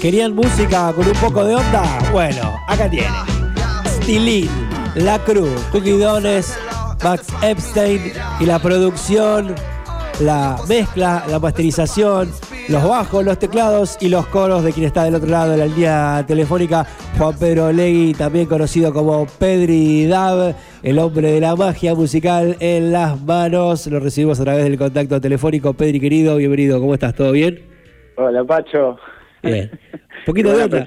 ¿Querían 0.00 0.32
música 0.32 0.92
con 0.94 1.08
un 1.08 1.14
poco 1.14 1.44
de 1.44 1.56
onda? 1.56 1.82
Bueno, 2.12 2.56
acá 2.68 2.88
tiene. 2.88 3.08
Stilin, 3.84 4.48
La 4.94 5.18
Cruz, 5.18 5.60
Cookie 5.72 5.98
Dones, 5.98 6.56
Max 7.02 7.26
Epstein 7.42 8.12
y 8.38 8.46
la 8.46 8.60
producción, 8.60 9.56
la 10.20 10.56
mezcla, 10.68 11.24
la 11.28 11.40
masterización, 11.40 12.30
los 12.68 12.88
bajos, 12.88 13.24
los 13.24 13.40
teclados 13.40 13.98
y 14.00 14.08
los 14.08 14.24
coros 14.26 14.62
de 14.62 14.72
quien 14.72 14.86
está 14.86 15.02
del 15.02 15.16
otro 15.16 15.30
lado 15.30 15.50
de 15.50 15.56
la 15.56 15.66
línea 15.66 16.24
telefónica, 16.28 16.86
Juan 17.18 17.36
Pedro 17.36 17.72
Legui, 17.72 18.14
también 18.14 18.46
conocido 18.46 18.92
como 18.92 19.26
Pedri 19.26 20.06
Dab, 20.06 20.54
el 20.84 20.98
hombre 21.00 21.32
de 21.32 21.40
la 21.40 21.56
magia 21.56 21.96
musical 21.96 22.56
en 22.60 22.92
las 22.92 23.20
manos. 23.20 23.88
Lo 23.88 23.98
recibimos 23.98 24.38
a 24.38 24.44
través 24.44 24.62
del 24.62 24.78
contacto 24.78 25.20
telefónico. 25.20 25.74
Pedri, 25.74 25.98
querido, 25.98 26.36
bienvenido. 26.36 26.78
¿Cómo 26.78 26.94
estás? 26.94 27.16
¿Todo 27.16 27.32
bien? 27.32 27.60
Hola, 28.16 28.44
Pacho. 28.44 28.96
Bien. 29.42 29.70
Poquito 30.26 30.54
de 30.54 30.64
onda. 30.64 30.86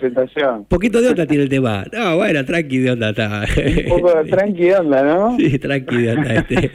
Poquito 0.68 1.02
de 1.02 1.10
onda 1.10 1.26
tiene 1.26 1.44
el 1.44 1.50
tema. 1.50 1.84
No, 1.92 2.18
bueno, 2.18 2.46
tranqui 2.46 2.78
de 2.78 2.92
onda 2.92 3.10
está. 3.10 3.44
Un 3.86 3.90
poco 3.90 4.14
tranqui 4.30 4.66
de 4.66 4.76
onda, 4.76 5.04
¿no? 5.04 5.38
Sí, 5.38 5.58
tranqui 5.58 5.98
de 5.98 6.12
onda 6.12 6.34
este. 6.36 6.72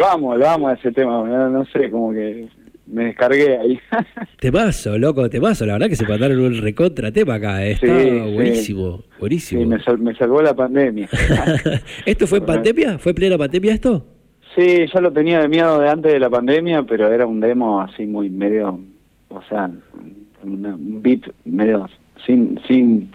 vamos, 0.00 0.36
lo 0.38 0.44
vamos 0.44 0.72
a 0.72 0.74
ese 0.74 0.90
tema, 0.90 1.22
no, 1.22 1.64
sé, 1.66 1.90
como 1.90 2.12
que 2.12 2.48
me 2.86 3.04
descargué 3.04 3.58
ahí. 3.58 3.80
temazo, 4.40 4.98
loco, 4.98 5.30
temazo. 5.30 5.66
La 5.66 5.74
verdad 5.74 5.88
que 5.88 5.96
se 5.96 6.06
mandaron 6.06 6.40
un 6.40 6.60
recontra 6.60 7.12
tema 7.12 7.34
acá. 7.34 7.64
Eh. 7.64 7.72
Está 7.72 7.86
buenísimo, 7.86 9.04
buenísimo. 9.20 9.60
Sí, 9.62 9.66
me, 9.68 9.96
me, 9.98 10.16
salvó 10.16 10.42
la 10.42 10.54
pandemia. 10.54 11.08
¿Esto 12.06 12.26
fue 12.26 12.38
en 12.38 12.46
pandemia? 12.46 12.98
¿Fue 12.98 13.14
plena 13.14 13.38
pandemia 13.38 13.74
esto? 13.74 14.04
Sí, 14.56 14.86
ya 14.92 15.00
lo 15.00 15.12
tenía 15.12 15.40
de 15.40 15.48
miedo 15.48 15.78
de 15.80 15.88
antes 15.88 16.12
de 16.12 16.18
la 16.18 16.30
pandemia, 16.30 16.84
pero 16.84 17.12
era 17.12 17.26
un 17.26 17.40
demo 17.40 17.80
así 17.80 18.06
muy 18.06 18.30
medio, 18.30 18.80
o 19.28 19.42
sea, 19.48 19.70
un 20.44 21.02
beat 21.02 21.22
medio 21.44 21.88
sin, 22.26 22.60
sin 22.66 23.10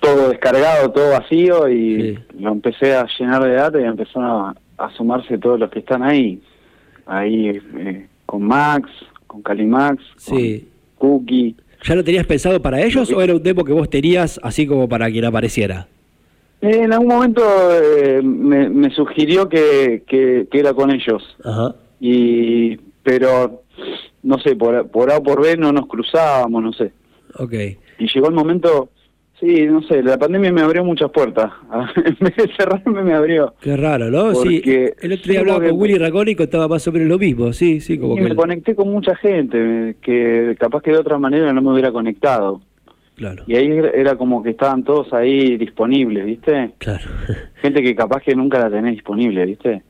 todo 0.00 0.30
descargado, 0.30 0.90
todo 0.90 1.10
vacío 1.10 1.68
y 1.68 2.18
lo 2.38 2.52
empecé 2.52 2.94
a 2.94 3.06
llenar 3.18 3.44
de 3.44 3.52
datos 3.52 3.80
y 3.80 3.84
empezó 3.84 4.20
a, 4.20 4.54
sumarse 4.96 5.36
todos 5.36 5.60
los 5.60 5.70
que 5.70 5.80
están 5.80 6.02
ahí. 6.02 6.40
Ahí 7.04 7.48
eh, 7.48 8.06
con 8.24 8.42
Max, 8.42 8.88
con 9.26 9.42
Calimax, 9.42 10.02
sí. 10.16 10.66
con 10.96 11.18
Cookie. 11.18 11.54
¿Ya 11.84 11.94
lo 11.94 12.04
tenías 12.04 12.26
pensado 12.26 12.60
para 12.60 12.80
ellos 12.80 13.12
o 13.12 13.20
era 13.20 13.34
un 13.34 13.42
demo 13.42 13.64
que 13.64 13.72
vos 13.72 13.90
tenías 13.90 14.40
así 14.42 14.66
como 14.66 14.88
para 14.88 15.10
quien 15.10 15.24
apareciera? 15.24 15.86
Eh, 16.62 16.82
en 16.82 16.92
algún 16.92 17.08
momento 17.08 17.42
eh, 17.72 18.22
me, 18.22 18.90
sugirió 18.94 19.48
que, 19.48 20.02
que, 20.06 20.46
era 20.52 20.72
con 20.72 20.90
ellos. 20.90 21.22
Ajá. 21.44 21.74
Y, 22.00 22.76
pero 23.02 23.62
no 24.22 24.38
sé, 24.38 24.56
por, 24.56 24.88
por 24.88 25.10
A 25.10 25.18
o 25.18 25.22
por 25.22 25.42
B 25.42 25.56
no 25.56 25.72
nos 25.72 25.86
cruzábamos, 25.86 26.62
no 26.62 26.72
sé. 26.72 26.92
Ok. 27.36 27.54
Y 27.98 28.06
llegó 28.12 28.28
el 28.28 28.34
momento, 28.34 28.90
sí, 29.38 29.66
no 29.66 29.82
sé, 29.82 30.02
la 30.02 30.18
pandemia 30.18 30.52
me 30.52 30.62
abrió 30.62 30.84
muchas 30.84 31.10
puertas. 31.10 31.50
en 31.96 32.16
vez 32.20 32.36
de 32.36 32.50
cerrarme, 32.56 33.02
me 33.02 33.14
abrió. 33.14 33.54
Qué 33.60 33.76
raro, 33.76 34.10
¿no? 34.10 34.34
sí, 34.34 34.62
el 34.64 35.12
otro 35.12 35.32
día 35.32 35.40
hablaba 35.40 35.68
con 35.68 35.80
Willy 35.80 35.98
Raconi 35.98 36.32
y 36.32 36.36
contaba 36.36 36.68
más 36.68 36.86
o 36.86 36.92
menos 36.92 37.08
lo 37.08 37.18
mismo, 37.18 37.52
sí, 37.52 37.80
sí. 37.80 37.98
Como 37.98 38.16
y 38.16 38.20
me 38.20 38.34
conecté 38.34 38.74
con 38.74 38.90
mucha 38.90 39.14
gente 39.16 39.96
que 40.02 40.56
capaz 40.58 40.82
que 40.82 40.92
de 40.92 40.98
otra 40.98 41.18
manera 41.18 41.52
no 41.52 41.62
me 41.62 41.72
hubiera 41.72 41.92
conectado. 41.92 42.60
Claro. 43.16 43.44
Y 43.46 43.54
ahí 43.54 43.68
era 43.94 44.16
como 44.16 44.42
que 44.42 44.50
estaban 44.50 44.82
todos 44.82 45.12
ahí 45.12 45.58
disponibles, 45.58 46.24
¿viste? 46.24 46.72
Claro. 46.78 47.04
Gente 47.60 47.82
que 47.82 47.94
capaz 47.94 48.22
que 48.22 48.34
nunca 48.34 48.58
la 48.58 48.70
tenés 48.70 48.92
disponible, 48.92 49.44
¿viste? 49.44 49.82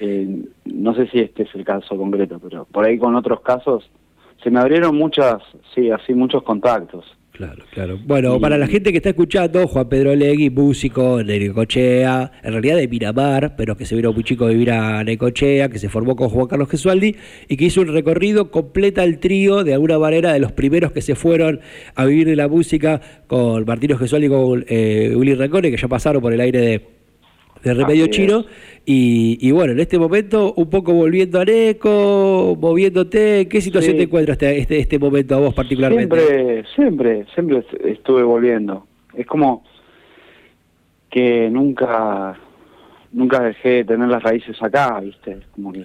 Eh, 0.00 0.44
no 0.64 0.94
sé 0.94 1.08
si 1.08 1.20
este 1.20 1.44
es 1.44 1.54
el 1.54 1.64
caso 1.64 1.96
concreto, 1.96 2.38
pero 2.38 2.66
por 2.66 2.84
ahí 2.84 2.98
con 2.98 3.14
otros 3.14 3.40
casos 3.40 3.88
se 4.42 4.50
me 4.50 4.60
abrieron 4.60 4.96
muchas, 4.96 5.42
sí, 5.74 5.90
así 5.90 6.14
muchos 6.14 6.42
contactos. 6.42 7.04
Claro, 7.32 7.64
claro. 7.70 7.98
Bueno, 8.02 8.40
para 8.40 8.56
la 8.56 8.66
gente 8.66 8.92
que 8.92 8.96
está 8.96 9.10
escuchando, 9.10 9.66
Juan 9.66 9.90
Pedro 9.90 10.14
Legui, 10.14 10.48
músico 10.48 11.18
de 11.18 11.38
Necochea, 11.38 12.32
en 12.42 12.52
realidad 12.52 12.76
de 12.76 12.88
Miramar, 12.88 13.56
pero 13.56 13.76
que 13.76 13.84
se 13.84 13.94
vino 13.94 14.10
muy 14.14 14.24
chico 14.24 14.46
de 14.46 14.54
vivir 14.54 14.70
a 14.70 15.04
Necochea, 15.04 15.68
que 15.68 15.78
se 15.78 15.90
formó 15.90 16.16
con 16.16 16.30
Juan 16.30 16.46
Carlos 16.46 16.70
Gesualdi 16.70 17.14
y 17.46 17.56
que 17.58 17.66
hizo 17.66 17.82
un 17.82 17.88
recorrido, 17.88 18.50
completa 18.50 19.04
el 19.04 19.18
trío 19.18 19.64
de 19.64 19.74
alguna 19.74 19.98
manera 19.98 20.32
de 20.32 20.40
los 20.40 20.52
primeros 20.52 20.92
que 20.92 21.02
se 21.02 21.14
fueron 21.14 21.60
a 21.94 22.06
vivir 22.06 22.26
de 22.26 22.36
la 22.36 22.48
música 22.48 23.02
con 23.26 23.66
Martino 23.66 23.98
Gesualdi 23.98 24.28
y 24.28 24.30
con 24.30 24.64
eh, 24.66 25.36
Rancone, 25.36 25.70
que 25.70 25.76
ya 25.76 25.88
pasaron 25.88 26.22
por 26.22 26.32
el 26.32 26.40
aire 26.40 26.60
de 26.60 26.96
de 27.66 27.74
Remedio 27.74 28.06
Chino. 28.06 28.46
Y, 28.88 29.50
bueno, 29.50 29.72
en 29.72 29.80
este 29.80 29.98
momento, 29.98 30.54
un 30.54 30.70
poco 30.70 30.92
volviendo 30.92 31.40
a 31.40 31.44
Neco, 31.44 32.56
moviéndote, 32.60 33.48
¿qué 33.48 33.60
situación 33.60 33.96
te 33.96 34.04
encuentras 34.04 34.36
este, 34.36 34.58
este, 34.58 34.78
este 34.78 34.98
momento 35.00 35.34
a 35.34 35.40
vos 35.40 35.54
particularmente? 35.54 36.16
Siempre, 36.16 36.64
siempre, 36.72 37.26
siempre 37.34 37.64
estuve 37.84 38.22
volviendo. 38.22 38.86
Es 39.12 39.26
como 39.26 39.64
que 41.10 41.50
nunca 41.50 42.38
nunca 43.12 43.40
dejé 43.40 43.68
de 43.68 43.84
tener 43.84 44.08
las 44.08 44.22
raíces 44.22 44.56
acá, 44.62 45.00
¿viste? 45.00 45.38
Como 45.54 45.72
que. 45.72 45.84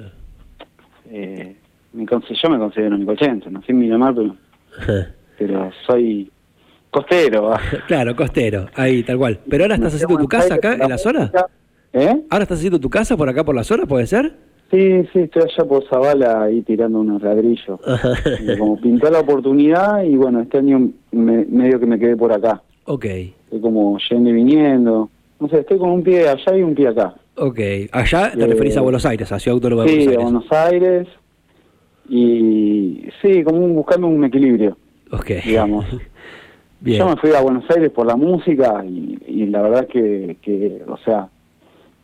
Eh, 1.09 1.55
yo 1.93 2.49
me 2.49 2.57
considero 2.59 2.97
nicochense, 2.97 3.49
nací 3.49 3.71
en 3.71 3.79
Miramar, 3.79 4.13
pero, 4.13 4.35
pero 5.39 5.71
soy 5.87 6.31
costero. 6.91 7.53
claro, 7.87 8.15
costero, 8.15 8.67
ahí, 8.75 9.01
tal 9.01 9.17
cual. 9.17 9.39
¿Pero 9.49 9.63
ahora 9.63 9.75
estás 9.75 9.95
haciendo 9.95 10.17
tu 10.17 10.27
casa 10.27 10.53
acá, 10.55 10.73
en 10.73 10.87
la 10.87 10.97
zona? 10.97 11.31
¿Eh? 11.93 12.21
¿Ahora 12.29 12.43
estás 12.43 12.59
haciendo 12.59 12.79
tu 12.79 12.89
casa 12.89 13.17
por 13.17 13.27
acá 13.27 13.43
por 13.43 13.55
la 13.55 13.63
zona, 13.63 13.85
puede 13.85 14.07
ser? 14.07 14.33
Sí, 14.71 15.03
sí, 15.11 15.19
estoy 15.19 15.43
allá 15.43 15.67
por 15.67 15.85
Zavala 15.89 16.43
ahí 16.43 16.61
tirando 16.61 17.01
unos 17.01 17.21
ladrillos. 17.21 17.79
como 18.57 18.79
pintó 18.79 19.11
la 19.11 19.19
oportunidad 19.19 20.03
y 20.03 20.15
bueno, 20.15 20.39
este 20.39 20.59
año 20.59 20.91
medio 21.11 21.79
que 21.79 21.85
me 21.85 21.99
quedé 21.99 22.15
por 22.15 22.31
acá. 22.31 22.61
Ok. 22.85 23.05
Estoy 23.05 23.59
como 23.59 23.97
yendo 24.09 24.29
y 24.29 24.33
viniendo. 24.33 25.09
No 25.41 25.49
sé, 25.49 25.59
estoy 25.59 25.77
con 25.77 25.89
un 25.89 26.03
pie 26.03 26.29
allá 26.29 26.55
y 26.55 26.61
un 26.61 26.73
pie 26.73 26.87
acá. 26.87 27.15
Ok. 27.35 27.59
¿Allá 27.91 28.31
te 28.31 28.47
referís 28.47 28.77
a 28.77 28.79
eh, 28.79 28.83
Buenos 28.83 29.05
Aires, 29.05 29.29
a 29.31 29.39
Ciudad 29.39 29.55
Autónoma 29.55 29.83
de 29.83 29.89
Buenos 29.89 30.07
Aires? 30.07 30.15
Sí, 30.15 30.21
a 30.21 30.23
Buenos 30.23 30.51
Aires. 30.51 31.07
Y 32.07 33.09
sí, 33.21 33.43
como 33.43 33.67
buscando 33.69 34.07
un 34.07 34.23
equilibrio. 34.23 34.77
Ok. 35.11 35.31
Digamos. 35.45 35.85
Bien. 36.79 36.99
Yo 36.99 37.09
me 37.09 37.17
fui 37.17 37.31
a 37.31 37.41
Buenos 37.41 37.65
Aires 37.69 37.91
por 37.91 38.07
la 38.07 38.15
música 38.15 38.83
y, 38.85 39.17
y 39.27 39.45
la 39.47 39.61
verdad 39.61 39.87
que, 39.87 40.37
que, 40.41 40.81
o 40.87 40.97
sea, 40.97 41.29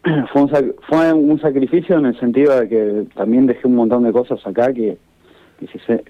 fue 0.31 0.44
un, 0.44 0.75
fue 0.88 1.13
un 1.13 1.40
sacrificio 1.40 1.97
en 1.97 2.07
el 2.07 2.19
sentido 2.19 2.59
de 2.59 2.69
que 2.69 3.06
también 3.16 3.45
dejé 3.45 3.68
un 3.68 3.75
montón 3.75 4.03
de 4.03 4.12
cosas 4.12 4.45
acá 4.45 4.73
que, 4.73 4.97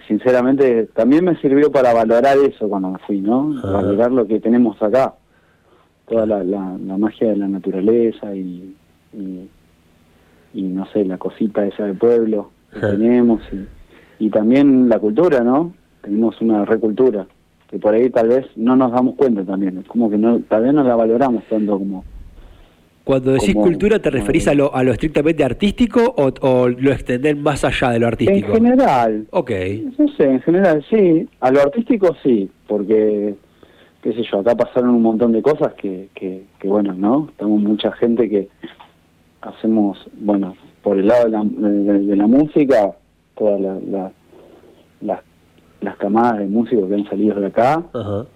sinceramente 0.07 0.89
también 0.93 1.23
me 1.23 1.37
sirvió 1.37 1.71
para 1.71 1.93
valorar 1.93 2.37
eso 2.37 2.67
cuando 2.67 2.89
me 2.89 2.99
fui, 2.99 3.21
¿no? 3.21 3.53
Valorar 3.63 4.11
lo 4.11 4.27
que 4.27 4.41
tenemos 4.41 4.81
acá, 4.83 5.13
toda 6.05 6.25
la, 6.25 6.43
la, 6.43 6.97
magia 6.97 7.29
de 7.29 7.37
la 7.37 7.47
naturaleza 7.47 8.35
y, 8.35 8.75
y, 10.53 10.61
no 10.61 10.85
sé, 10.87 11.05
la 11.05 11.17
cosita 11.17 11.65
esa 11.65 11.85
del 11.85 11.95
pueblo 11.95 12.51
que 12.73 12.79
tenemos 12.81 13.41
y, 13.53 14.25
y 14.25 14.29
también 14.29 14.89
la 14.89 14.99
cultura, 14.99 15.41
¿no? 15.45 15.73
Tenemos 16.01 16.41
una 16.41 16.65
recultura 16.65 17.25
que 17.69 17.79
por 17.79 17.93
ahí 17.93 18.09
tal 18.09 18.27
vez 18.27 18.45
no 18.57 18.75
nos 18.75 18.91
damos 18.91 19.15
cuenta 19.15 19.45
también, 19.45 19.77
es 19.77 19.87
como 19.87 20.09
que 20.09 20.17
no, 20.17 20.39
tal 20.41 20.63
vez 20.63 20.73
no 20.73 20.83
la 20.83 20.95
valoramos 20.95 21.43
tanto 21.45 21.77
como 21.77 22.03
cuando 23.07 23.31
decís 23.31 23.55
cultura, 23.55 23.99
¿te 23.99 24.09
referís 24.09 24.49
a 24.49 24.53
lo, 24.53 24.75
a 24.75 24.83
lo 24.83 24.91
estrictamente 24.91 25.41
artístico 25.41 26.13
o, 26.17 26.67
lo 26.67 26.91
extender 26.91 27.37
más 27.37 27.63
allá 27.63 27.91
de 27.91 27.99
lo 27.99 28.07
artístico? 28.07 28.49
En 28.49 28.65
general. 28.65 29.27
Ok. 29.31 29.51
No 29.97 30.07
sé, 30.09 30.25
en 30.25 30.41
general 30.41 30.85
sí. 30.89 31.25
A 31.39 31.49
lo 31.49 31.61
artístico 31.61 32.13
sí, 32.21 32.51
porque, 32.67 33.33
qué 34.01 34.13
sé 34.13 34.23
yo, 34.29 34.39
acá 34.39 34.55
pasaron 34.55 34.89
un 34.89 35.01
montón 35.01 35.31
de 35.31 35.41
cosas 35.41 35.73
que, 35.75 36.09
que, 36.13 36.43
bueno, 36.65 36.93
¿no? 36.93 37.29
Estamos 37.31 37.61
mucha 37.61 37.93
gente 37.93 38.29
que 38.29 38.49
hacemos, 39.39 39.97
bueno, 40.19 40.57
por 40.83 40.99
el 40.99 41.07
lado 41.07 41.25
de 41.25 41.31
la, 41.31 41.43
de, 41.45 42.15
la 42.17 42.27
música, 42.27 42.91
todas 43.37 43.61
la, 43.61 44.11
las, 44.99 45.21
las 45.79 45.95
camadas 45.95 46.39
de 46.39 46.47
músicos 46.47 46.89
que 46.89 46.95
han 46.95 47.09
salido 47.09 47.39
de 47.39 47.47
acá. 47.47 47.85
Ajá 47.93 48.27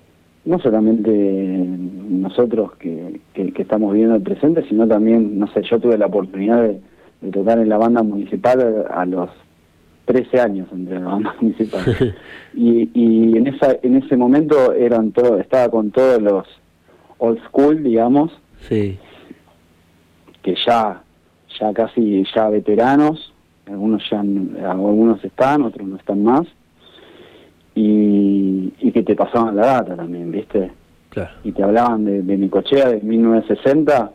no 0.46 0.60
solamente 0.60 1.12
nosotros 1.12 2.76
que, 2.78 3.20
que, 3.34 3.54
estamos 3.62 3.94
viviendo 3.94 4.16
el 4.16 4.24
presente, 4.24 4.68
sino 4.68 4.88
también, 4.88 5.38
no 5.38 5.48
sé, 5.54 5.62
yo 5.64 5.80
tuve 5.80 5.98
la 5.98 6.08
oportunidad 6.08 6.64
de, 6.64 6.80
tocar 7.32 7.60
en 7.60 7.70
la 7.70 7.78
banda 7.78 8.02
municipal 8.02 8.88
a 8.90 9.06
los 9.06 9.30
13 10.06 10.40
años 10.40 10.68
entre 10.72 11.00
la 11.00 11.06
banda 11.06 11.36
municipal. 11.42 12.16
y, 12.56 12.90
y 12.94 13.38
en 13.38 13.48
esa 13.48 13.78
en 13.84 13.98
ese 13.98 14.18
momento 14.18 14.74
eran 14.74 15.12
todo, 15.12 15.40
estaba 15.40 15.70
con 15.70 15.92
todos 15.92 16.20
los 16.20 16.48
old 17.20 17.40
school, 17.48 17.84
digamos, 17.84 18.32
sí. 18.68 18.98
que 20.42 20.56
ya 20.66 21.04
ya 21.60 21.74
casi 21.74 22.24
ya 22.34 22.50
veteranos, 22.50 23.32
algunos 23.68 24.02
ya 24.10 24.20
algunos 24.20 25.24
están, 25.24 25.62
otros 25.62 25.88
no 25.88 25.98
están 25.98 26.24
más 26.24 26.48
y, 27.76 28.74
y 28.80 28.92
que 28.92 29.04
te 29.04 29.16
pasaban 29.16 29.56
la 29.56 29.66
data 29.66 29.96
también, 29.96 30.32
¿viste? 30.32 30.72
Claro. 31.10 31.32
Y 31.44 31.52
te 31.52 31.64
hablaban 31.64 32.06
de, 32.06 32.22
de 32.22 32.50
cochea 32.50 32.90
de 32.90 33.02
1960 33.02 34.12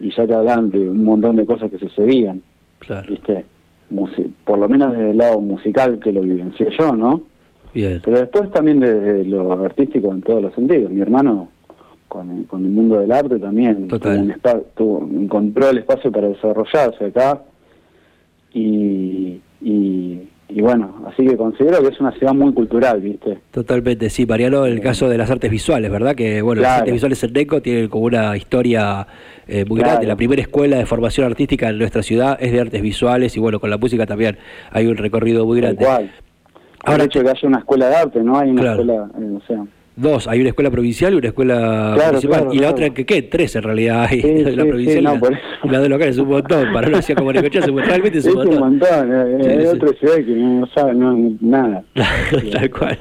y 0.00 0.10
ya 0.10 0.26
te 0.26 0.34
hablaban 0.34 0.70
de 0.70 0.88
un 0.88 1.04
montón 1.04 1.36
de 1.36 1.46
cosas 1.46 1.70
que 1.70 1.78
sucedían, 1.78 2.42
claro. 2.78 3.06
¿viste? 3.08 3.44
por 4.44 4.58
lo 4.58 4.68
menos 4.68 4.92
desde 4.92 5.10
el 5.10 5.18
lado 5.18 5.40
musical 5.40 5.98
que 6.00 6.12
lo 6.12 6.22
vivencié 6.22 6.68
yo, 6.76 6.96
¿no? 6.96 7.22
Pero 7.72 8.20
después 8.20 8.50
también 8.52 8.80
de, 8.80 9.24
lo 9.24 9.52
artístico 9.52 10.12
en 10.12 10.22
todos 10.22 10.42
los 10.42 10.54
sentidos. 10.54 10.90
Mi 10.90 11.00
hermano 11.00 11.48
con 12.08 12.30
el, 12.30 12.46
con 12.46 12.64
el 12.64 12.70
mundo 12.70 13.00
del 13.00 13.10
arte 13.10 13.38
también 13.40 13.88
encontró 13.90 15.70
el 15.70 15.78
espacio 15.78 16.12
para 16.12 16.28
desarrollarse 16.28 17.06
acá 17.06 17.42
y, 18.52 19.40
y 19.60 20.28
y 20.48 20.60
bueno, 20.60 21.04
así 21.06 21.26
que 21.26 21.36
considero 21.36 21.82
que 21.82 21.88
es 21.88 22.00
una 22.00 22.12
ciudad 22.12 22.34
muy 22.34 22.52
cultural, 22.52 23.00
¿viste? 23.00 23.38
Totalmente, 23.50 24.10
sí, 24.10 24.26
Mariano, 24.26 24.66
el 24.66 24.80
caso 24.80 25.08
de 25.08 25.16
las 25.16 25.30
artes 25.30 25.50
visuales, 25.50 25.90
¿verdad? 25.90 26.14
Que 26.14 26.42
bueno, 26.42 26.62
las 26.62 26.80
artes 26.80 26.92
visuales 26.92 27.22
en 27.24 27.32
NECO 27.32 27.62
tienen 27.62 27.88
como 27.88 28.04
una 28.04 28.36
historia 28.36 29.06
eh, 29.48 29.64
muy 29.64 29.80
grande. 29.80 30.06
La 30.06 30.16
primera 30.16 30.42
escuela 30.42 30.76
de 30.76 30.86
formación 30.86 31.26
artística 31.26 31.70
en 31.70 31.78
nuestra 31.78 32.02
ciudad 32.02 32.36
es 32.40 32.52
de 32.52 32.60
artes 32.60 32.82
visuales 32.82 33.36
y 33.36 33.40
bueno, 33.40 33.58
con 33.58 33.70
la 33.70 33.78
música 33.78 34.06
también 34.06 34.36
hay 34.70 34.86
un 34.86 34.96
recorrido 34.96 35.46
muy 35.46 35.60
grande. 35.60 35.82
Igual. 35.82 36.10
Ahora, 36.84 37.02
el 37.02 37.08
hecho 37.08 37.20
de 37.20 37.24
que 37.24 37.30
haya 37.30 37.48
una 37.48 37.58
escuela 37.58 37.88
de 37.88 37.96
arte, 37.96 38.22
¿no? 38.22 38.38
Hay 38.38 38.50
una 38.50 38.70
escuela, 38.70 39.10
eh, 39.18 39.36
o 39.36 39.46
sea, 39.46 39.64
Dos, 39.96 40.26
hay 40.26 40.40
una 40.40 40.48
escuela 40.48 40.70
provincial 40.70 41.14
y 41.14 41.16
una 41.18 41.28
escuela 41.28 41.96
municipal. 42.08 42.48
y 42.52 42.58
la 42.58 42.70
otra, 42.70 42.90
que 42.90 43.06
qué? 43.06 43.22
Tres 43.22 43.54
en 43.54 43.62
realidad 43.62 44.06
hay. 44.10 44.22
la 44.56 44.64
provincial 44.64 44.98
y, 44.98 45.68
la, 45.68 45.80
de 45.80 45.88
local 45.88 46.08
es 46.08 46.18
un 46.18 46.28
montón. 46.28 46.72
Para 46.72 46.88
una 46.88 47.00
ciudad 47.00 47.18
como 47.18 47.32
Necochea 47.32 47.62
realmente 47.66 48.18
es 48.18 48.26
un 48.26 48.34
montón. 48.34 48.52
Es 48.54 48.60
un 48.60 48.68
montón. 48.70 49.50
Hay 49.50 49.66
otra 49.66 49.88
ciudad 49.98 50.16
que 50.16 50.32
no 50.32 50.66
sabe 50.74 50.94
nada. 51.40 51.84
Tal 52.52 52.70
cual. 52.70 52.98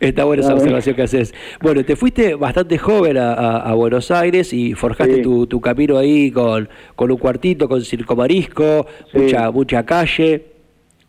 Está 0.00 0.24
buena 0.24 0.42
esa 0.42 0.54
observación 0.54 0.96
que 0.96 1.02
haces. 1.02 1.34
Bueno, 1.60 1.84
te 1.84 1.94
fuiste 1.94 2.34
bastante 2.34 2.78
joven 2.78 3.18
a, 3.18 3.58
a, 3.58 3.74
Buenos 3.74 4.10
Aires 4.10 4.52
y 4.54 4.72
forjaste 4.74 5.18
tu, 5.18 5.46
tu 5.46 5.60
camino 5.60 5.98
ahí 5.98 6.30
con, 6.30 6.68
con 6.96 7.10
un 7.10 7.18
cuartito, 7.18 7.68
con 7.68 7.82
circo 7.82 8.16
marisco, 8.16 8.86
mucha, 9.12 9.50
mucha 9.50 9.84
calle. 9.84 10.49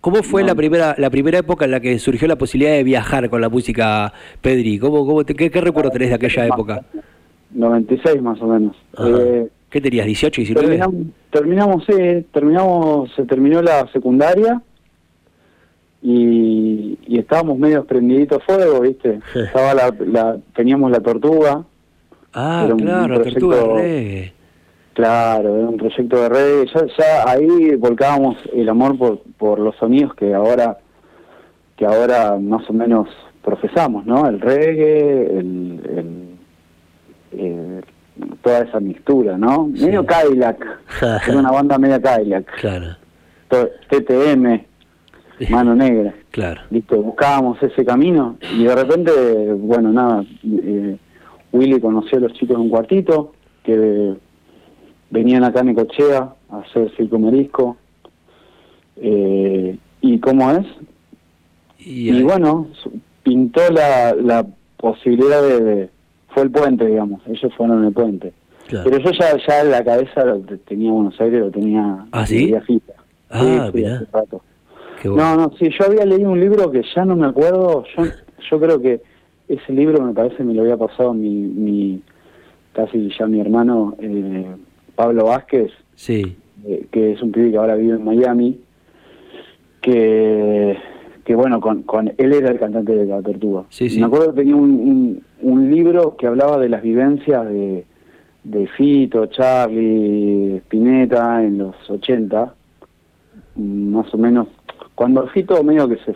¿Cómo 0.02 0.24
fue 0.24 0.44
la 0.44 0.56
primera 0.56 0.96
la 0.98 1.12
primera 1.12 1.38
época 1.38 1.66
en 1.66 1.72
la 1.72 1.80
que 1.80 2.00
surgió 2.00 2.28
la 2.28 2.36
posibilidad 2.36 2.74
de 2.74 2.84
viajar 2.84 3.30
con 3.30 3.40
la 3.40 3.50
música, 3.50 4.12
Pedri? 4.42 4.80
¿Cómo, 4.80 5.06
cómo 5.06 5.24
qué, 5.24 5.50
recuerdo 5.50 5.92
tenés 5.92 6.10
de 6.10 6.16
aquella 6.16 6.48
época? 6.48 6.82
96 7.52 8.22
más 8.22 8.42
o 8.42 8.48
menos. 8.48 8.76
Eh, 8.98 9.48
¿Qué 9.70 9.80
tenías, 9.80 10.08
18, 10.08 10.42
19? 10.42 10.68
Terminamos, 10.68 11.06
terminamos, 11.30 11.86
sí, 11.86 12.26
terminamos, 12.34 13.14
se 13.16 13.26
terminó 13.26 13.62
la 13.62 13.88
secundaria 13.94 14.60
y, 16.02 16.98
y 17.06 17.20
estábamos 17.20 17.60
medio 17.60 17.86
prendiditos 17.86 18.44
fuego, 18.44 18.82
¿viste? 18.82 19.20
Estaba 19.36 19.76
la, 19.76 20.38
teníamos 20.56 20.90
la 20.90 21.00
tortuga. 21.00 21.64
Ah, 22.34 22.68
claro, 22.76 23.20
la 23.20 23.24
tortuga 23.24 23.58
Claro, 25.02 25.58
era 25.58 25.68
un 25.68 25.78
proyecto 25.78 26.22
de 26.22 26.30
redes. 26.30 26.72
Ya, 26.76 27.24
ahí 27.28 27.76
volcábamos 27.76 28.38
el 28.54 28.70
amor 28.70 29.00
por, 29.00 29.22
por 29.40 29.58
los 29.58 29.76
sonidos 29.78 30.14
que 30.14 30.32
ahora 30.32 30.78
que 31.76 31.88
ahora 31.88 32.38
más 32.40 32.70
o 32.70 32.74
menos 32.74 33.10
profesamos, 33.44 34.06
¿no? 34.06 34.28
El 34.28 34.40
reggae, 34.40 35.40
el, 35.40 36.36
toda 38.44 38.60
esa 38.60 38.80
mixtura, 38.80 39.40
¿no? 39.40 39.66
Medio 39.70 40.06
Cadillac, 40.06 40.64
era 41.02 41.40
una 41.40 41.50
banda 41.50 41.80
media 41.80 42.00
Cadillac. 42.00 42.46
Claro. 42.60 42.96
TTM, 43.50 44.62
Mano 45.50 45.74
Negra. 45.74 46.14
Claro. 46.32 46.62
Listo, 46.70 47.02
buscábamos 47.02 47.62
ese 47.62 47.84
camino 47.84 48.38
y 48.54 48.64
de 48.64 48.74
repente, 48.74 49.12
bueno, 49.54 49.92
nada, 49.92 50.24
eh, 50.46 50.96
Willy 51.52 51.82
conoció 51.82 52.20
a 52.20 52.22
los 52.22 52.34
chicos 52.34 52.56
en 52.56 52.62
un 52.62 52.70
cuartito 52.70 53.34
que 53.64 54.16
venían 55.12 55.44
acá 55.44 55.60
a 55.60 55.64
Necochea 55.64 56.34
a 56.50 56.58
hacer 56.60 56.92
circo 56.96 57.20
marisco. 57.20 57.78
Eh, 58.96 59.78
¿Y 60.02 60.20
cómo 60.20 60.50
es? 60.52 60.66
Y, 61.78 62.22
bueno, 62.24 62.68
pintó 63.24 63.62
la, 63.72 64.16
la 64.16 64.46
posibilidad 64.78 65.42
de, 65.42 65.90
Fue 66.30 66.44
el 66.44 66.52
puente, 66.52 66.86
digamos. 66.86 67.22
Ellos 67.28 67.54
fueron 67.56 67.86
el 67.86 67.94
puente. 67.94 68.34
Pero 68.70 69.00
yo 69.00 69.12
ya, 69.12 69.36
ya 69.46 69.62
en 69.62 69.72
la 69.72 69.84
cabeza 69.84 70.24
lo 70.24 70.40
tenía 70.40 70.92
Buenos 70.92 71.20
Aires, 71.20 71.42
lo 71.42 71.52
tenía... 71.52 72.06
¿Ah, 72.12 72.26
sí? 72.26 72.54
Ah, 73.30 73.70
sí, 73.74 73.84
rato. 74.12 74.42
No, 75.04 75.36
no, 75.36 75.52
sí, 75.58 75.70
yo 75.78 75.86
había 75.86 76.06
leído 76.06 76.30
un 76.30 76.40
libro 76.40 76.72
que 76.72 76.84
ya 76.96 77.04
no 77.04 77.16
me 77.18 77.28
acuerdo. 77.28 77.84
Yo, 77.98 78.06
yo 78.50 78.60
creo 78.60 78.82
que 78.82 79.02
ese 79.50 79.74
libro 79.74 80.02
me 80.02 80.14
parece 80.14 80.44
me 80.44 80.54
lo 80.54 80.62
había 80.62 80.78
pasado 80.78 81.14
mi, 81.14 81.30
mi 81.30 82.02
casi 82.72 83.10
ya 83.18 83.28
mi 83.28 83.42
hermano... 83.42 83.96
Eh, 84.00 84.56
Pablo 85.02 85.26
Vázquez, 85.26 85.72
sí. 85.96 86.38
Eh, 86.64 86.86
que 86.92 87.14
es 87.14 87.22
un 87.24 87.32
pibe 87.32 87.50
que 87.50 87.58
ahora 87.58 87.74
vive 87.74 87.96
en 87.96 88.06
Miami, 88.06 88.60
que, 89.82 90.78
que 91.26 91.34
bueno, 91.34 91.60
con, 91.60 91.82
con 91.82 92.14
él 92.16 92.34
era 92.34 92.52
el 92.52 92.60
cantante 92.60 92.94
de 92.94 93.08
La 93.08 93.20
Tortuga. 93.24 93.64
Me 93.80 94.06
acuerdo 94.06 94.32
que 94.32 94.42
tenía 94.42 94.56
un, 94.56 95.24
un, 95.42 95.72
libro 95.72 96.16
que 96.18 96.28
hablaba 96.28 96.60
de 96.60 96.70
las 96.70 96.84
vivencias 96.84 97.50
de, 97.50 97.84
de 98.44 98.68
Fito, 98.68 99.26
Charlie, 99.26 100.58
Spinetta 100.58 101.44
en 101.44 101.58
los 101.58 101.90
80, 101.90 102.54
más 103.56 104.14
o 104.14 104.18
menos, 104.20 104.50
cuando 104.94 105.26
Fito 105.30 105.64
medio 105.64 105.90
que 105.90 105.98
se 105.98 106.14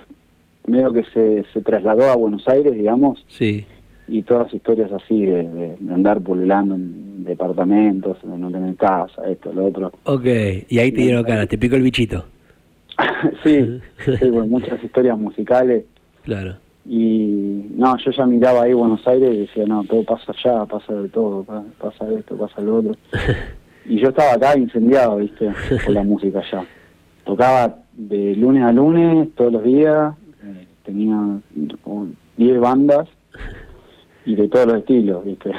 medio 0.68 0.94
que 0.94 1.06
se, 1.06 1.44
se 1.54 1.62
trasladó 1.62 2.12
a 2.12 2.16
Buenos 2.16 2.48
Aires, 2.48 2.74
digamos, 2.74 3.26
sí 3.28 3.66
y 4.08 4.22
todas 4.24 4.54
historias 4.54 4.92
así 4.92 5.26
de, 5.26 5.78
andar 5.90 6.22
pululando 6.22 6.76
en 6.76 6.95
departamentos, 7.26 8.18
de 8.24 8.38
no 8.38 8.52
tener 8.52 8.76
casa, 8.76 9.28
esto, 9.30 9.52
lo 9.52 9.66
otro. 9.66 9.92
Ok, 10.04 10.26
y 10.70 10.80
ahí 10.80 10.92
te 10.92 11.02
dieron 11.02 11.24
cara, 11.24 11.46
te 11.46 11.58
picó 11.58 11.76
el 11.76 11.84
bichito. 11.84 12.26
sí, 13.44 13.82
sí 14.06 14.32
muchas 14.32 14.82
historias 14.84 15.18
musicales. 15.18 15.86
Claro. 16.24 16.56
Y 16.88 17.66
no, 17.76 17.98
yo 17.98 18.12
ya 18.12 18.26
miraba 18.26 18.64
ahí 18.64 18.74
Buenos 18.74 19.06
Aires 19.08 19.34
y 19.34 19.40
decía, 19.40 19.66
no, 19.66 19.84
todo 19.86 20.04
pasa 20.04 20.32
allá, 20.32 20.66
pasa 20.66 20.94
de 20.94 21.10
todo, 21.10 21.44
pasa 21.44 22.06
esto, 22.18 22.38
pasa 22.38 22.62
lo 22.62 22.78
otro. 22.78 22.96
y 23.86 24.00
yo 24.00 24.10
estaba 24.10 24.34
acá 24.34 24.58
incendiado, 24.58 25.18
viste, 25.18 25.52
con 25.84 25.94
la 25.94 26.04
música 26.04 26.40
allá. 26.40 26.66
Tocaba 27.26 27.80
de 27.94 28.36
lunes 28.36 28.64
a 28.64 28.72
lunes, 28.72 29.30
todos 29.36 29.54
los 29.54 29.64
días, 29.64 30.14
eh, 30.44 30.68
tenía 30.86 31.40
como 31.82 32.10
10 32.38 32.60
bandas 32.60 33.08
y 34.26 34.36
de 34.36 34.48
todos 34.48 34.68
los 34.68 34.78
estilos, 34.78 35.24
¿viste? 35.24 35.52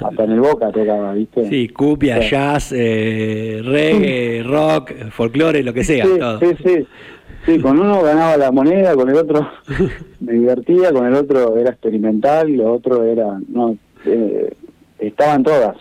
Hasta 0.00 0.24
en 0.24 0.32
el 0.32 0.40
Boca 0.40 0.70
tocaba, 0.70 1.14
¿viste? 1.14 1.48
Sí, 1.48 1.68
cupia, 1.68 2.20
jazz, 2.20 2.72
eh, 2.72 3.60
reggae, 3.64 4.42
rock, 4.42 4.92
folclore, 5.10 5.62
lo 5.62 5.72
que 5.72 5.84
sea. 5.84 6.04
Sí, 6.04 6.18
todo. 6.18 6.38
sí, 6.40 6.46
sí. 6.64 6.86
Sí, 7.44 7.60
con 7.60 7.78
uno 7.78 8.02
ganaba 8.02 8.36
la 8.36 8.50
moneda, 8.50 8.94
con 8.96 9.08
el 9.08 9.16
otro 9.16 9.48
me 10.20 10.32
divertía, 10.32 10.92
con 10.92 11.06
el 11.06 11.14
otro 11.14 11.56
era 11.56 11.70
experimental, 11.70 12.50
y 12.50 12.56
lo 12.56 12.72
otro 12.72 13.04
era... 13.04 13.38
no 13.48 13.76
eh, 14.04 14.52
Estaban 14.98 15.42
todas. 15.42 15.76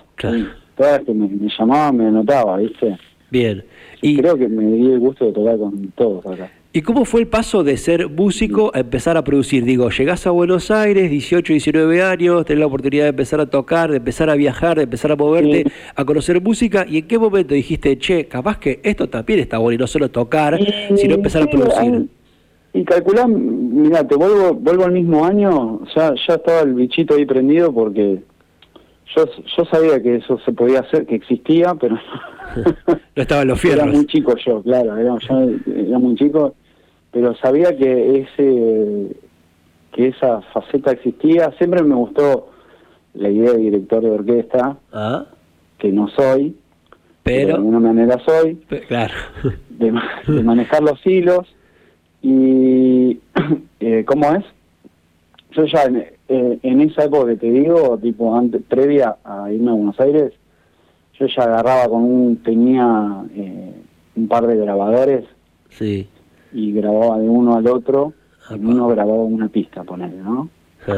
Todas 0.75 1.01
que 1.05 1.13
me, 1.13 1.27
me 1.27 1.49
llamaban, 1.57 1.97
me 1.97 2.07
anotaba, 2.07 2.57
¿viste? 2.57 2.97
Bien. 3.29 3.63
Y 4.01 4.17
creo 4.17 4.37
que 4.37 4.47
me 4.47 4.65
di 4.65 4.91
el 4.91 4.99
gusto 4.99 5.25
de 5.25 5.31
tocar 5.31 5.57
con 5.57 5.91
todos 5.95 6.25
acá. 6.25 6.51
¿Y 6.75 6.81
cómo 6.81 7.05
fue 7.05 7.21
el 7.21 7.27
paso 7.27 7.63
de 7.63 7.77
ser 7.77 8.09
músico 8.09 8.69
a 8.73 8.81
empezar 8.81 9.15
a 9.15 9.23
producir? 9.23 9.63
Digo, 9.63 9.89
llegás 9.91 10.27
a 10.27 10.31
Buenos 10.31 10.71
Aires, 10.71 11.09
18, 11.09 11.53
19 11.53 12.03
años, 12.03 12.43
tenés 12.43 12.59
la 12.59 12.65
oportunidad 12.65 13.05
de 13.05 13.11
empezar 13.11 13.39
a 13.39 13.45
tocar, 13.45 13.91
de 13.91 13.95
empezar 13.95 14.29
a 14.29 14.35
viajar, 14.35 14.75
de 14.75 14.83
empezar 14.83 15.13
a 15.13 15.15
moverte, 15.15 15.63
a 15.95 16.03
conocer 16.03 16.41
música, 16.41 16.85
¿y 16.85 16.97
en 16.97 17.07
qué 17.07 17.17
momento 17.17 17.53
dijiste, 17.53 17.97
che, 17.97 18.27
capaz 18.27 18.59
que 18.59 18.81
esto 18.83 19.07
también 19.07 19.39
está 19.39 19.57
bueno 19.57 19.75
y 19.75 19.77
no 19.77 19.87
solo 19.87 20.11
tocar, 20.11 20.59
sino 20.97 21.15
empezar 21.15 21.43
a 21.43 21.45
producir? 21.45 22.07
Y 22.73 22.83
calculá, 22.83 23.25
mira, 23.25 24.05
te 24.05 24.17
vuelvo, 24.17 24.53
vuelvo 24.55 24.83
al 24.83 24.91
mismo 24.91 25.23
año, 25.23 25.79
ya, 25.95 26.13
ya 26.27 26.33
estaba 26.33 26.59
el 26.59 26.73
bichito 26.73 27.15
ahí 27.15 27.25
prendido 27.25 27.73
porque 27.73 28.19
yo, 29.15 29.25
yo 29.57 29.65
sabía 29.71 30.03
que 30.03 30.15
eso 30.15 30.37
se 30.43 30.51
podía 30.51 30.81
hacer, 30.81 31.05
que 31.05 31.15
existía, 31.15 31.73
pero 31.75 31.97
no 33.15 33.21
estaban 33.21 33.47
los 33.47 33.61
fierros. 33.61 33.83
Era 33.85 33.93
muy 33.93 34.05
chico 34.07 34.35
yo, 34.45 34.61
claro, 34.61 34.97
era, 34.97 35.15
era 35.65 35.99
muy 35.99 36.15
chico 36.15 36.53
pero 37.15 37.33
sabía 37.37 37.73
que 37.77 38.19
ese 38.19 39.15
que 39.93 40.09
esa 40.09 40.41
faceta 40.53 40.91
existía. 40.91 41.49
Siempre 41.57 41.81
me 41.81 41.95
gustó 41.95 42.49
la 43.13 43.29
idea 43.29 43.53
de 43.53 43.59
director 43.59 44.03
de 44.03 44.09
orquesta, 44.09 44.77
ah. 44.91 45.25
que 45.77 45.93
no 45.93 46.09
soy, 46.09 46.57
pero, 47.23 47.47
de 47.47 47.53
alguna 47.53 47.79
manera 47.79 48.19
soy, 48.25 48.55
claro. 48.89 49.13
de, 49.69 49.93
manejar 50.43 50.83
los 50.83 50.99
hilos. 51.07 51.47
Y, 52.21 53.17
eh, 53.79 54.03
¿cómo 54.05 54.35
es? 54.35 54.43
Yo 55.51 55.63
ya 55.67 55.83
en, 55.83 55.95
eh, 56.27 56.59
en, 56.63 56.81
esa 56.81 57.05
época 57.05 57.27
que 57.27 57.37
te 57.37 57.49
digo, 57.49 57.97
tipo 57.97 58.35
antes, 58.35 58.61
previa 58.67 59.15
a 59.23 59.49
irme 59.53 59.71
a 59.71 59.75
Buenos 59.75 59.99
Aires, 60.01 60.33
yo 61.17 61.27
ya 61.27 61.43
agarraba 61.43 61.87
con 61.87 62.03
un, 62.03 62.43
tenía 62.43 63.23
eh, 63.33 63.73
un 64.17 64.27
par 64.27 64.47
de 64.47 64.57
grabadores. 64.57 65.23
Sí 65.69 66.09
y 66.55 66.71
grababa 66.71 67.19
de 67.19 67.27
uno 67.27 67.57
al 67.57 67.67
otro, 67.67 68.13
en 68.49 68.65
uno 68.65 68.87
grababa 68.87 69.23
una 69.23 69.49
pista, 69.49 69.83
ponerle, 69.83 70.21
¿no? 70.21 70.49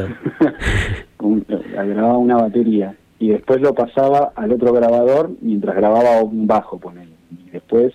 grababa 1.18 2.18
una 2.18 2.36
batería 2.36 2.94
y 3.18 3.30
después 3.30 3.60
lo 3.60 3.74
pasaba 3.74 4.32
al 4.36 4.52
otro 4.52 4.72
grabador 4.72 5.30
mientras 5.40 5.74
grababa 5.74 6.22
un 6.22 6.46
bajo, 6.46 6.78
ponerle. 6.78 7.14
Y 7.46 7.50
después, 7.50 7.92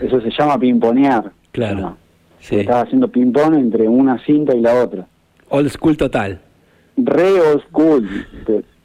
eso 0.00 0.20
se 0.20 0.30
llama 0.30 0.58
pimponear. 0.58 1.32
Claro. 1.50 1.96
Estaba 2.40 2.82
haciendo 2.82 3.08
ping-pong 3.08 3.54
entre 3.54 3.88
una 3.88 4.24
cinta 4.24 4.54
y 4.54 4.60
la 4.60 4.74
otra. 4.74 5.06
Old 5.48 5.70
school 5.70 5.96
total. 5.96 6.40
Re 6.96 7.40
old 7.40 7.62
school. 7.68 8.08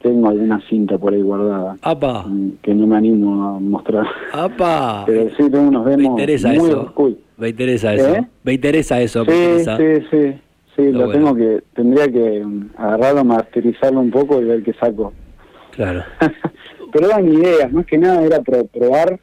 Tengo 0.03 0.29
alguna 0.29 0.62
cinta 0.69 0.98
por 0.98 1.13
ahí 1.13 1.22
guardada. 1.22 1.77
¡Apa! 1.81 2.25
Mm, 2.27 2.57
que 2.62 2.75
no 2.75 2.86
me 2.86 2.98
animo 2.98 3.55
a 3.55 3.60
mostrar. 3.60 4.05
¡Apa! 4.33 5.03
Pero 5.07 5.29
sí 5.29 5.50
tengo 5.50 5.69
unos 5.69 5.86
demos 5.86 5.98
me 5.98 6.10
interesa 6.10 6.50
muy 6.50 6.69
eso. 6.69 6.89
school. 6.89 7.17
Me 7.38 7.50
interesa 7.50 7.93
eso. 7.95 8.15
¿Eh? 8.15 8.27
Me 8.43 8.53
interesa 8.53 9.01
eso. 9.01 9.25
Sí, 9.25 9.65
sí, 9.65 10.05
sí. 10.12 10.33
Sí, 10.75 10.91
lo 10.91 11.10
tengo 11.10 11.36
que, 11.36 11.62
tendría 11.74 12.12
que 12.12 12.43
mm, 12.43 12.72
agarrarlo, 12.77 13.24
masterizarlo 13.24 14.00
un 14.01 14.12
poco 14.12 14.41
y 14.41 14.45
ver 14.45 14.62
qué 14.62 14.74
saco. 14.74 15.13
Claro. 15.72 16.03
Pero 16.91 17.07
eran 17.07 17.27
ideas, 17.27 17.72
más 17.72 17.86
que 17.86 17.98
nada 17.98 18.24
era 18.24 18.41
probar 18.41 19.19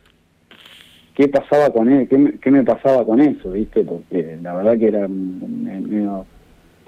qué 1.15 1.29
pasaba 1.29 1.71
con 1.71 1.91
él, 1.93 2.09
qué 2.09 2.17
me, 2.17 2.33
qué 2.39 2.51
me 2.51 2.65
pasaba 2.65 3.05
con 3.05 3.21
eso, 3.21 3.53
¿viste? 3.53 3.85
Porque 3.85 4.39
la 4.43 4.55
verdad 4.55 4.79
que 4.79 4.89
era 4.89 5.07
medio 5.07 6.25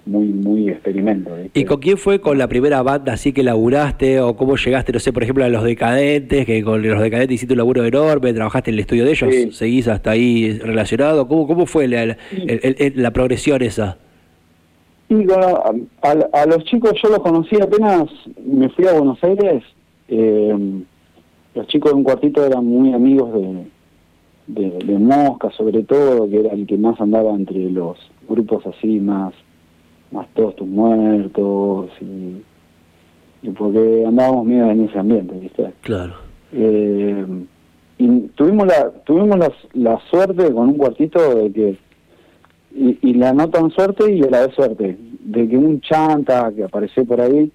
muy 0.04 0.26
muy 0.26 0.68
experimento. 0.68 1.30
¿Y 1.54 1.64
con 1.64 1.80
quién 1.80 1.96
fue 1.96 2.20
con 2.20 2.38
la 2.38 2.48
primera 2.48 2.82
banda 2.82 3.12
así 3.12 3.32
que 3.32 3.42
laburaste 3.42 4.20
o 4.20 4.36
cómo 4.36 4.56
llegaste, 4.56 4.92
no 4.92 4.98
sé, 4.98 5.12
por 5.12 5.22
ejemplo, 5.22 5.44
a 5.44 5.48
Los 5.48 5.62
Decadentes, 5.62 6.44
que 6.44 6.62
con 6.62 6.82
Los 6.82 7.00
Decadentes 7.00 7.36
hiciste 7.36 7.54
un 7.54 7.58
laburo 7.58 7.84
enorme, 7.84 8.32
trabajaste 8.32 8.70
en 8.70 8.74
el 8.74 8.80
estudio 8.80 9.04
de 9.04 9.12
ellos, 9.12 9.56
seguís 9.56 9.88
hasta 9.88 10.10
ahí 10.10 10.58
relacionado? 10.58 11.28
¿Cómo, 11.28 11.46
cómo 11.46 11.66
fue 11.66 11.86
la, 11.86 12.16
la, 12.94 13.10
progresión 13.12 13.62
esa? 13.62 13.98
Y 15.08 15.26
a, 15.30 16.46
los 16.46 16.64
chicos 16.64 16.92
yo 17.02 17.10
los 17.10 17.20
conocí 17.20 17.56
apenas, 17.60 18.04
me 18.44 18.68
fui 18.70 18.86
a 18.86 18.94
Buenos 18.94 19.22
Aires, 19.22 19.62
eh, 20.08 20.82
los 21.54 21.66
chicos 21.68 21.92
de 21.92 21.96
un 21.96 22.04
cuartito 22.04 22.44
eran 22.44 22.64
muy 22.64 22.92
amigos 22.92 23.30
de, 24.46 24.70
de 24.84 24.98
Mosca 24.98 25.50
sobre 25.56 25.82
todo, 25.84 26.28
que 26.28 26.40
era 26.40 26.52
el 26.52 26.66
que 26.66 26.76
más 26.76 27.00
andaba 27.00 27.34
entre 27.34 27.70
los 27.70 27.98
grupos 28.28 28.66
así 28.66 28.98
más 28.98 29.32
más 30.12 30.26
todos 30.34 30.56
tus 30.56 30.68
muertos 30.68 31.90
y, 32.00 32.42
porque 33.50 34.04
andábamos 34.06 34.44
medio 34.46 34.70
en 34.70 34.84
ese 34.88 34.98
ambiente, 34.98 35.34
¿viste? 35.38 35.72
Claro. 35.80 36.14
Eh, 36.52 37.26
y 37.98 38.20
tuvimos 38.34 38.66
la 38.66 38.90
tuvimos 39.04 39.38
la, 39.38 39.52
la, 39.74 40.00
suerte 40.10 40.52
con 40.52 40.68
un 40.68 40.76
cuartito 40.76 41.34
de 41.34 41.52
que 41.52 41.78
y, 42.74 43.14
la 43.14 43.32
no 43.32 43.48
tan 43.48 43.70
suerte 43.70 44.10
y 44.10 44.20
la 44.20 44.46
de 44.46 44.54
suerte 44.54 44.96
de 44.98 45.48
que 45.48 45.56
un 45.56 45.80
chanta 45.80 46.50
que 46.54 46.64
apareció 46.64 47.04
por 47.04 47.20
ahí 47.20 47.50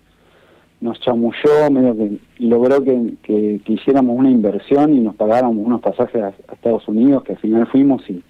nos 0.79 0.99
chamulló 1.01 1.71
medio 1.71 1.95
que 1.97 2.17
logró 2.39 2.83
que, 2.83 3.13
que, 3.23 3.61
hiciéramos 3.65 4.17
una 4.17 4.29
inversión 4.29 4.95
y 4.95 4.99
nos 4.99 5.15
pagáramos 5.15 5.65
unos 5.65 5.81
pasajes 5.81 6.21
a, 6.21 6.33
Estados 6.53 6.87
Unidos 6.87 7.23
que 7.23 7.33
al 7.33 7.39
final 7.39 7.67
fuimos 7.67 8.07
y 8.09 8.23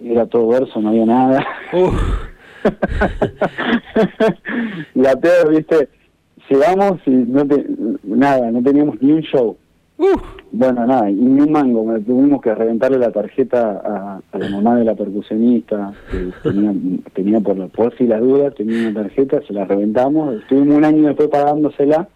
era 0.00 0.26
todo 0.26 0.48
verso 0.48 0.80
no 0.80 0.90
había 0.90 1.06
nada 1.06 1.46
la 4.94 5.16
peor, 5.16 5.50
viste, 5.50 5.88
llegamos 6.48 7.00
y 7.06 7.10
no 7.10 7.46
te, 7.46 7.66
nada, 8.04 8.50
no 8.50 8.62
teníamos 8.62 9.00
ni 9.00 9.12
un 9.12 9.22
show. 9.22 9.56
Bueno, 10.52 10.86
nada, 10.86 11.10
y 11.10 11.14
ni 11.14 11.40
un 11.40 11.52
mango, 11.52 11.84
tuvimos 12.00 12.42
que 12.42 12.54
reventarle 12.54 12.98
la 12.98 13.10
tarjeta 13.10 14.20
a, 14.32 14.38
la 14.38 14.48
mamá 14.50 14.76
de 14.76 14.84
la 14.84 14.94
percusionista, 14.94 15.92
que 16.10 16.32
tenía, 16.42 16.74
tenía 17.14 17.40
por, 17.40 17.68
por 17.70 17.96
si 17.96 18.06
las 18.06 18.20
dudas, 18.20 18.54
tenía 18.54 18.88
una 18.88 19.02
tarjeta, 19.02 19.40
se 19.46 19.54
la 19.54 19.64
reventamos, 19.64 20.42
estuvimos 20.42 20.76
un 20.76 20.84
año 20.84 21.08
después 21.08 21.28
pagándosela, 21.28 22.08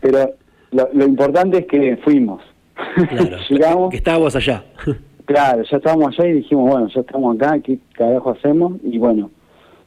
pero 0.00 0.32
lo, 0.72 1.04
importante 1.04 1.58
es 1.58 1.66
que 1.66 1.96
fuimos. 1.98 2.42
Claro, 2.74 3.36
Llegamos, 3.48 3.90
que 3.90 3.96
estábamos 3.96 4.34
allá. 4.34 4.64
Claro, 5.24 5.62
ya 5.62 5.78
estábamos 5.78 6.08
allá 6.08 6.28
y 6.28 6.32
dijimos, 6.34 6.70
bueno, 6.70 6.88
ya 6.88 7.00
estamos 7.00 7.36
acá, 7.36 7.58
¿qué 7.60 7.78
carajo 7.94 8.30
hacemos? 8.30 8.74
Y 8.82 8.98
bueno, 8.98 9.30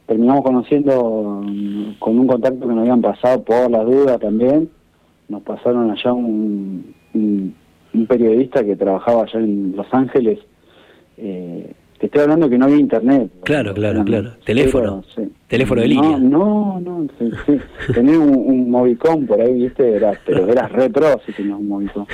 terminamos 0.06 0.42
conociendo 0.42 1.42
mm, 1.44 1.98
con 2.00 2.18
un 2.18 2.26
contacto 2.26 2.60
que 2.66 2.74
nos 2.74 2.80
habían 2.80 3.00
pasado 3.00 3.44
por 3.44 3.70
la 3.70 3.84
duda 3.84 4.18
también. 4.18 4.68
Nos 5.28 5.42
pasaron 5.42 5.90
allá 5.92 6.12
un, 6.12 6.92
un, 7.14 7.54
periodista 8.08 8.64
que 8.64 8.74
trabajaba 8.74 9.22
allá 9.22 9.38
en 9.38 9.76
Los 9.76 9.86
Ángeles. 9.92 10.40
Eh, 11.18 11.72
te 11.98 12.06
estoy 12.06 12.22
hablando 12.22 12.48
que 12.48 12.58
no 12.58 12.66
había 12.66 12.78
internet. 12.78 13.30
Claro, 13.44 13.74
claro, 13.74 14.04
claro. 14.04 14.32
Teléfono. 14.44 15.04
Teléfono 15.48 15.80
de 15.80 15.88
línea. 15.88 16.18
No, 16.18 16.80
no, 16.80 17.06
sí, 17.18 17.30
sí. 17.46 17.58
Tenía 17.92 18.18
un, 18.18 18.30
un, 18.30 18.70
Movicom 18.70 19.26
por 19.26 19.40
ahí, 19.40 19.54
viste, 19.54 19.96
era, 19.96 20.12
pero 20.24 20.46
eras 20.46 20.70
re 20.72 20.90
pro 20.90 21.20
si 21.26 21.32
tenías 21.32 21.58
un 21.58 21.68
Movicom. 21.68 22.06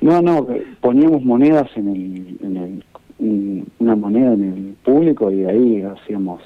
No, 0.00 0.22
no, 0.22 0.46
poníamos 0.80 1.22
monedas 1.22 1.68
en 1.76 1.88
el, 1.88 2.46
en 2.46 2.56
el 2.56 2.84
una 3.18 3.96
moneda 3.96 4.32
en 4.34 4.42
el 4.42 4.74
público 4.84 5.30
y 5.30 5.44
ahí 5.44 5.82
hacíamos, 5.82 6.42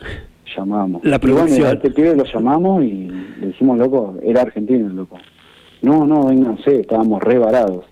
llamábamos. 0.56 1.04
La 1.04 1.18
producción. 1.18 1.68
Y 1.68 1.72
este 1.72 1.90
pibe 1.90 2.16
lo 2.16 2.24
llamamos 2.24 2.84
y 2.84 3.10
le 3.40 3.48
dijimos, 3.48 3.78
loco, 3.78 4.16
era 4.22 4.42
argentino 4.42 4.86
el 4.86 4.96
loco. 4.96 5.18
No, 5.82 6.06
no, 6.06 6.58
sé 6.58 6.80
estábamos 6.80 7.22
re 7.22 7.38
varados. 7.38 7.84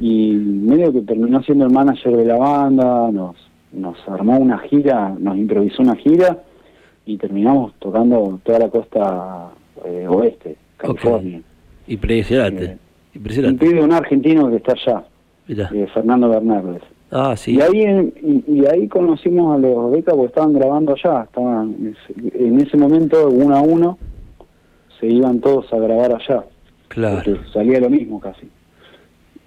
Y 0.00 0.32
medio 0.32 0.92
que 0.92 1.02
terminó 1.02 1.42
siendo 1.42 1.66
el 1.66 1.72
manager 1.72 2.16
de 2.16 2.24
la 2.24 2.36
banda, 2.36 3.10
nos, 3.12 3.36
nos 3.72 3.96
armó 4.08 4.38
una 4.38 4.58
gira, 4.58 5.14
nos 5.18 5.36
improvisó 5.36 5.82
una 5.82 5.96
gira 5.96 6.42
y 7.04 7.16
terminamos 7.18 7.74
tocando 7.78 8.40
toda 8.42 8.58
la 8.58 8.68
costa 8.68 9.50
eh, 9.84 10.06
oeste, 10.08 10.56
California. 10.76 11.40
Impresionante. 11.86 12.64
Eh, 12.64 12.78
Impresionante. 13.14 13.68
Un 13.68 13.78
un 13.78 13.92
argentino 13.92 14.50
que 14.50 14.56
está 14.56 14.72
allá, 14.72 15.04
eh, 15.48 15.86
Fernando 15.92 16.28
Bernardes. 16.28 16.82
Ah, 17.10 17.36
sí. 17.36 17.54
Y 17.54 17.60
ahí, 17.60 18.42
y, 18.48 18.66
ahí 18.66 18.88
conocimos 18.88 19.56
a 19.56 19.58
los 19.58 19.92
becas 19.92 20.14
porque 20.14 20.26
estaban 20.26 20.52
grabando 20.52 20.94
allá, 20.94 21.22
estaban 21.22 21.94
en 22.34 22.60
ese 22.60 22.76
momento 22.76 23.28
uno 23.28 23.54
a 23.56 23.60
uno 23.60 23.98
se 24.98 25.06
iban 25.06 25.40
todos 25.40 25.72
a 25.72 25.78
grabar 25.78 26.14
allá. 26.14 26.44
Claro. 26.88 27.38
salía 27.52 27.80
lo 27.80 27.90
mismo 27.90 28.20
casi. 28.20 28.48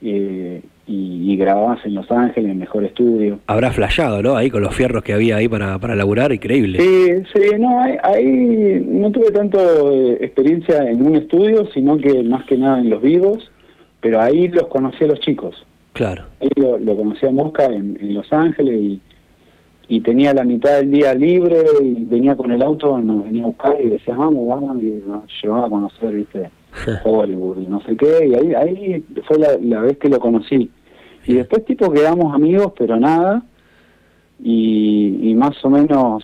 Y, 0.01 0.61
y 0.87 1.37
grababas 1.37 1.85
en 1.85 1.93
Los 1.93 2.09
Ángeles, 2.11 2.51
en 2.51 2.57
mejor 2.57 2.83
estudio. 2.83 3.39
Habrá 3.45 3.71
flayado, 3.71 4.23
¿no? 4.23 4.35
Ahí 4.35 4.49
con 4.49 4.63
los 4.63 4.75
fierros 4.75 5.03
que 5.03 5.13
había 5.13 5.37
ahí 5.37 5.47
para, 5.47 5.77
para 5.77 5.95
laburar, 5.95 6.31
increíble. 6.31 6.79
Sí, 6.79 7.23
sí, 7.33 7.51
no, 7.59 7.83
ahí, 8.03 8.83
no 8.87 9.11
tuve 9.11 9.31
tanto 9.31 9.91
eh, 9.91 10.17
experiencia 10.21 10.89
en 10.89 11.05
un 11.05 11.15
estudio, 11.15 11.67
sino 11.73 11.97
que 11.97 12.23
más 12.23 12.45
que 12.45 12.57
nada 12.57 12.79
en 12.79 12.89
los 12.89 13.01
vivos, 13.01 13.51
pero 14.01 14.19
ahí 14.19 14.47
los 14.47 14.67
conocí 14.67 15.03
a 15.03 15.07
los 15.07 15.19
chicos. 15.19 15.65
Claro. 15.93 16.23
Ahí 16.41 16.49
lo, 16.55 16.79
lo 16.79 16.95
conocí 16.95 17.25
a 17.25 17.31
Mosca 17.31 17.65
en, 17.65 17.97
Los 18.13 18.31
Ángeles 18.33 18.79
y, 18.81 19.01
y, 19.89 20.01
tenía 20.01 20.33
la 20.33 20.43
mitad 20.43 20.77
del 20.77 20.91
día 20.91 21.13
libre 21.13 21.57
y 21.83 22.05
venía 22.05 22.35
con 22.35 22.51
el 22.51 22.63
auto, 22.63 22.97
nos 22.99 23.25
venía 23.25 23.43
a 23.43 23.47
buscar 23.47 23.75
y 23.83 23.89
decía, 23.89 24.15
vamos, 24.15 24.47
vamos, 24.47 24.81
y 24.81 25.03
nos 25.05 25.23
llevaba 25.41 25.67
a 25.67 25.69
conocer, 25.69 26.13
viste, 26.13 26.49
Hollywood 27.03 27.61
y 27.61 27.67
no 27.67 27.81
sé 27.81 27.97
qué, 27.97 28.27
y 28.27 28.35
ahí, 28.35 28.53
ahí 28.53 29.03
fue 29.27 29.39
la, 29.39 29.57
vez 29.81 29.97
que 29.97 30.07
lo 30.09 30.19
conocí. 30.19 30.69
Y 31.25 31.33
después 31.33 31.65
tipo 31.65 31.91
quedamos 31.91 32.33
amigos, 32.33 32.71
pero 32.77 32.97
nada, 32.97 33.43
y, 34.41 35.29
y 35.29 35.35
más 35.35 35.53
o 35.63 35.69
menos 35.69 36.23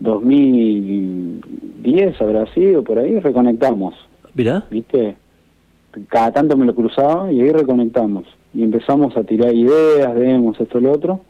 2010 0.00 2.20
habrá 2.20 2.46
sido, 2.54 2.84
por 2.84 2.98
ahí 2.98 3.18
reconectamos. 3.20 3.94
Mira. 4.34 4.64
¿Viste? 4.70 5.16
cada 6.08 6.32
tanto 6.32 6.56
me 6.56 6.66
lo 6.66 6.74
cruzaba 6.74 7.32
y 7.32 7.40
ahí 7.40 7.50
reconectamos. 7.50 8.24
Y 8.52 8.62
empezamos 8.62 9.16
a 9.16 9.24
tirar 9.24 9.54
ideas, 9.54 10.14
vemos 10.14 10.60
esto, 10.60 10.80
lo 10.80 10.92
otro. 10.92 11.20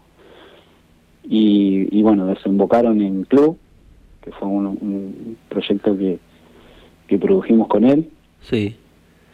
Y, 1.29 2.03
bueno, 2.03 2.27
desembocaron 2.27 3.01
en 3.01 3.25
Club, 3.25 3.59
que 4.23 4.31
fue 4.33 4.47
un, 4.47 5.37
proyecto 5.49 5.97
que, 5.97 6.19
que 7.07 7.19
produjimos 7.19 7.69
con 7.69 7.85
él. 7.85 8.09
Sí. 8.41 8.77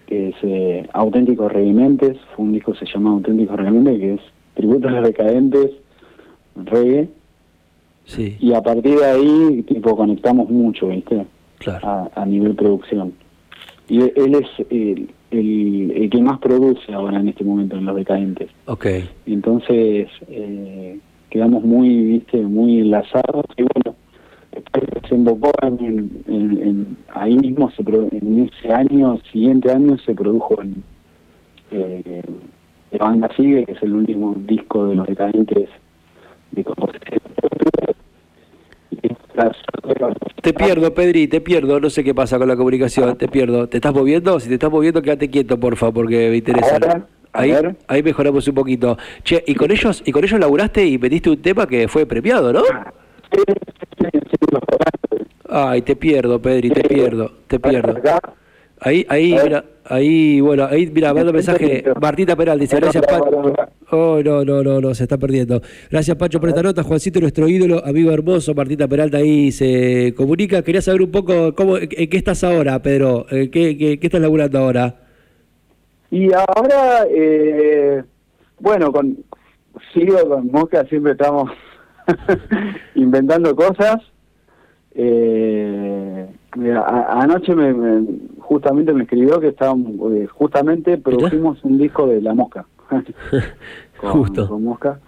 Que 0.07 0.29
es 0.29 0.35
eh, 0.43 0.89
Auténticos 0.93 1.53
Regimentes, 1.53 2.19
fue 2.35 2.45
un 2.45 2.53
disco 2.53 2.73
que 2.73 2.85
se 2.85 2.93
llama 2.93 3.11
Auténticos 3.11 3.57
Regimentes, 3.57 3.99
que 3.99 4.15
es 4.15 4.21
tributo 4.55 4.89
a 4.89 4.93
los 4.93 5.05
decadentes, 5.05 5.71
reggae. 6.57 7.09
Sí. 8.05 8.37
Y 8.41 8.53
a 8.53 8.61
partir 8.61 8.99
de 8.99 9.05
ahí, 9.05 9.63
tipo, 9.63 9.97
conectamos 9.97 10.51
mucho, 10.51 10.89
¿viste? 10.89 11.25
Claro. 11.59 11.87
A, 11.87 12.11
a 12.15 12.27
nivel 12.27 12.55
producción. 12.55 13.13
Y 13.89 14.01
él 14.01 14.35
es 14.35 14.67
el, 14.71 15.09
el, 15.31 16.11
que 16.11 16.21
más 16.21 16.39
produce 16.39 16.93
ahora 16.93 17.21
en 17.21 17.29
este 17.29 17.45
momento 17.45 17.77
en 17.77 17.85
Los 17.85 17.97
Decadentes. 17.97 18.51
Ok. 18.67 18.87
Entonces, 19.27 20.09
eh, 20.29 20.99
quedamos 21.31 21.65
muy, 21.65 21.89
viste, 22.05 22.39
muy 22.39 22.81
enlazados 22.81 23.47
y 23.57 23.63
bueno, 23.63 23.92
se 25.13 25.19
invocó 25.19 25.53
en, 25.61 26.97
ahí 27.13 27.37
mismo, 27.37 27.71
se 27.73 27.83
en 27.83 28.49
ese 28.49 28.73
año, 28.73 29.19
siguiente 29.31 29.71
año, 29.71 29.99
se 29.99 30.15
produjo 30.15 30.63
en 30.63 30.83
eh, 31.71 32.23
La 32.93 33.05
Banda 33.05 33.29
Sigue, 33.37 33.67
que 33.67 33.73
es 33.73 33.83
el 33.83 33.93
último 33.93 34.35
disco 34.39 34.87
de 34.87 34.95
Los 34.95 35.07
Decadentes 35.07 35.69
de 36.53 36.65
te 40.43 40.53
pierdo, 40.53 40.93
Pedri, 40.93 41.29
te 41.29 41.41
pierdo. 41.41 41.81
No 41.81 41.89
sé 41.89 42.05
qué 42.05 42.15
pasa 42.15 42.39
con 42.39 42.49
la 42.49 42.57
comunicación, 42.57 43.17
te 43.17 43.29
pierdo. 43.29 43.69
¿Te 43.69 43.79
estás 43.79 43.95
moviendo? 43.95 44.39
Si 44.41 44.49
te 44.49 44.55
estás 44.55 44.71
moviendo, 44.71 45.01
quédate 45.01 45.31
quieto, 45.31 45.59
por 45.59 45.77
favor, 45.77 45.95
porque 45.95 46.29
me 46.31 46.37
interesa. 46.37 47.07
ahí, 47.33 47.53
ahí 47.87 48.03
mejoramos 48.03 48.47
un 48.49 48.55
poquito. 48.55 48.99
Che, 49.25 49.43
y 49.47 49.55
con 49.55 49.71
ellos, 49.71 50.03
y 50.05 50.13
con 50.13 50.25
ellos 50.25 50.39
laburaste 50.39 50.87
y 50.87 50.99
metiste 50.99 51.31
un 51.31 51.41
tema 51.41 51.67
que 51.67 51.89
fue 51.89 52.05
premiado, 52.05 52.53
¿no? 52.53 52.63
Ay, 55.55 55.83
te 55.83 55.97
pierdo, 55.97 56.41
Pedri, 56.41 56.71
te 56.71 56.83
pierdo, 56.83 57.31
te 57.47 57.61
pierdo. 57.61 57.95
Ahí, 58.81 59.05
ahí, 59.11 59.37
mira, 59.45 59.63
ahí, 59.85 60.41
bueno, 60.41 60.65
ahí, 60.65 60.91
mira, 60.91 61.13
manda 61.13 61.31
mensaje 61.31 61.85
Martita 62.01 62.35
Peral, 62.35 62.59
dice, 62.59 62.77
gracias 62.77 63.05
Pacho. 63.05 63.53
Oh, 63.91 64.23
no, 64.25 64.47
no, 64.47 64.63
no, 64.63 64.81
no, 64.81 64.95
se 64.95 65.03
está 65.03 65.19
perdiendo. 65.19 65.61
Gracias 65.91 66.17
Pacho 66.17 66.41
por 66.41 66.49
esta 66.49 66.63
nota, 66.63 66.83
Juancito, 66.83 67.21
nuestro 67.21 67.49
ídolo, 67.49 67.85
amigo 67.85 68.11
hermoso, 68.13 68.55
Martita 68.55 68.89
Peralta 68.89 69.19
ahí 69.19 69.53
se 69.53 70.15
comunica. 70.17 70.63
Quería 70.63 70.81
saber 70.81 71.03
un 71.03 71.11
poco 71.11 71.55
cómo, 71.55 71.77
en 71.77 71.89
qué 71.89 72.17
estás 72.17 72.43
ahora, 72.45 72.81
Pedro, 72.81 73.27
qué, 73.29 73.51
qué, 73.51 73.99
qué 74.01 74.07
estás 74.07 74.23
laburando 74.23 74.59
ahora. 74.59 74.97
Y 76.11 76.31
ahora, 76.33 77.07
eh, 77.11 78.03
bueno, 78.59 78.91
con 78.91 79.19
sigo 79.93 80.27
con 80.27 80.51
Mosca, 80.51 80.87
siempre 80.87 81.13
estamos 81.13 81.51
inventando 82.95 83.55
cosas. 83.55 84.01
Eh, 84.95 86.27
anoche 86.87 87.55
me, 87.55 88.05
justamente 88.39 88.93
me 88.93 89.05
escribió 89.05 89.41
que 89.41 89.49
estábamos, 89.49 90.13
eh, 90.13 90.27
justamente 90.27 90.99
produjimos 90.99 91.63
un 91.65 91.79
disco 91.79 92.07
de 92.07 92.21
La 92.21 92.35
Mosca. 92.35 92.67
justo. 94.03 94.49
Con 94.49 94.65
Mosca. 94.65 95.01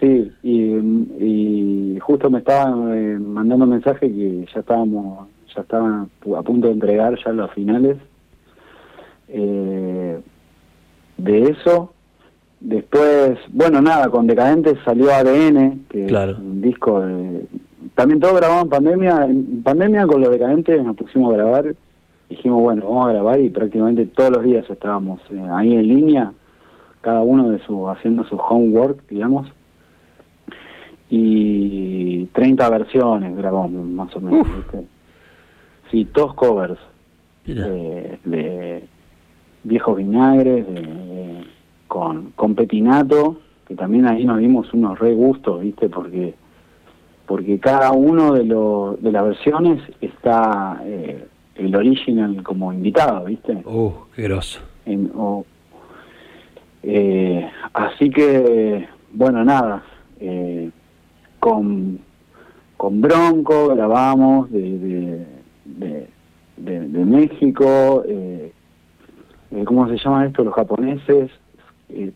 Sí, 0.00 0.32
y, 0.42 1.98
justo 2.00 2.28
me 2.28 2.38
estaban 2.38 2.92
eh, 2.92 3.18
mandando 3.18 3.64
un 3.64 3.70
mensaje 3.70 4.12
que 4.12 4.46
ya 4.52 4.60
estábamos, 4.60 5.28
ya 5.54 5.60
estaban 5.60 6.10
a 6.36 6.42
punto 6.42 6.66
de 6.66 6.72
entregar 6.72 7.16
ya 7.24 7.30
los 7.30 7.50
finales 7.52 7.98
eh, 9.28 10.20
de 11.18 11.42
eso. 11.42 11.92
Después, 12.58 13.38
bueno, 13.52 13.80
nada, 13.80 14.08
con 14.08 14.26
Decadentes 14.26 14.78
salió 14.84 15.12
ADN, 15.12 15.84
que 15.88 16.06
es 16.06 16.12
un 16.38 16.60
disco 16.60 17.00
de, 17.00 17.46
también 17.94 18.20
todo 18.20 18.34
grabado 18.34 18.62
en 18.62 18.68
pandemia. 18.68 19.24
En 19.24 19.62
pandemia 19.62 20.06
con 20.06 20.20
los 20.20 20.30
decadentes 20.30 20.82
nos 20.84 20.96
pusimos 20.96 21.32
a 21.32 21.36
grabar. 21.36 21.74
Dijimos, 22.28 22.62
bueno, 22.62 22.86
vamos 22.86 23.06
a 23.08 23.12
grabar 23.12 23.40
y 23.40 23.50
prácticamente 23.50 24.06
todos 24.06 24.30
los 24.30 24.42
días 24.42 24.68
estábamos 24.68 25.20
eh, 25.30 25.46
ahí 25.50 25.74
en 25.74 25.86
línea, 25.86 26.32
cada 27.02 27.20
uno 27.20 27.50
de 27.50 27.58
su 27.60 27.88
haciendo 27.88 28.24
su 28.24 28.36
homework, 28.36 29.06
digamos. 29.08 29.48
Y 31.10 32.24
30 32.32 32.70
versiones 32.70 33.36
grabamos 33.36 33.84
más 33.84 34.16
o 34.16 34.20
menos. 34.20 34.46
Sí, 35.90 36.06
todos 36.06 36.32
covers. 36.34 36.78
Eh, 37.44 38.18
de 38.24 38.88
Viejos 39.64 39.96
Vinagres, 39.96 40.64
con, 41.86 42.30
con 42.30 42.54
Petinato, 42.54 43.40
que 43.66 43.74
también 43.74 44.06
ahí 44.06 44.24
nos 44.24 44.38
dimos 44.38 44.72
unos 44.72 44.98
re 44.98 45.12
gustos, 45.12 45.60
¿viste? 45.60 45.90
Porque 45.90 46.34
porque 47.26 47.58
cada 47.58 47.92
uno 47.92 48.34
de, 48.34 48.44
lo, 48.44 48.96
de 49.00 49.12
las 49.12 49.24
versiones 49.24 49.82
está 50.00 50.82
eh, 50.84 51.26
el 51.54 51.74
original 51.76 52.42
como 52.42 52.72
invitado, 52.72 53.24
¿viste? 53.26 53.62
Uh, 53.64 53.92
qué 54.14 54.22
groso. 54.22 54.60
Eh, 56.82 57.48
así 57.72 58.10
que, 58.10 58.88
bueno, 59.12 59.44
nada, 59.44 59.84
eh, 60.18 60.70
con, 61.38 62.00
con 62.76 63.00
Bronco 63.00 63.68
grabamos 63.68 64.50
de, 64.50 65.24
de, 65.64 66.08
de, 66.56 67.04
México, 67.04 68.04
¿cómo 69.64 69.88
se 69.88 69.96
llaman 69.96 70.26
esto? 70.26 70.42
Los 70.42 70.54
japoneses, 70.54 71.30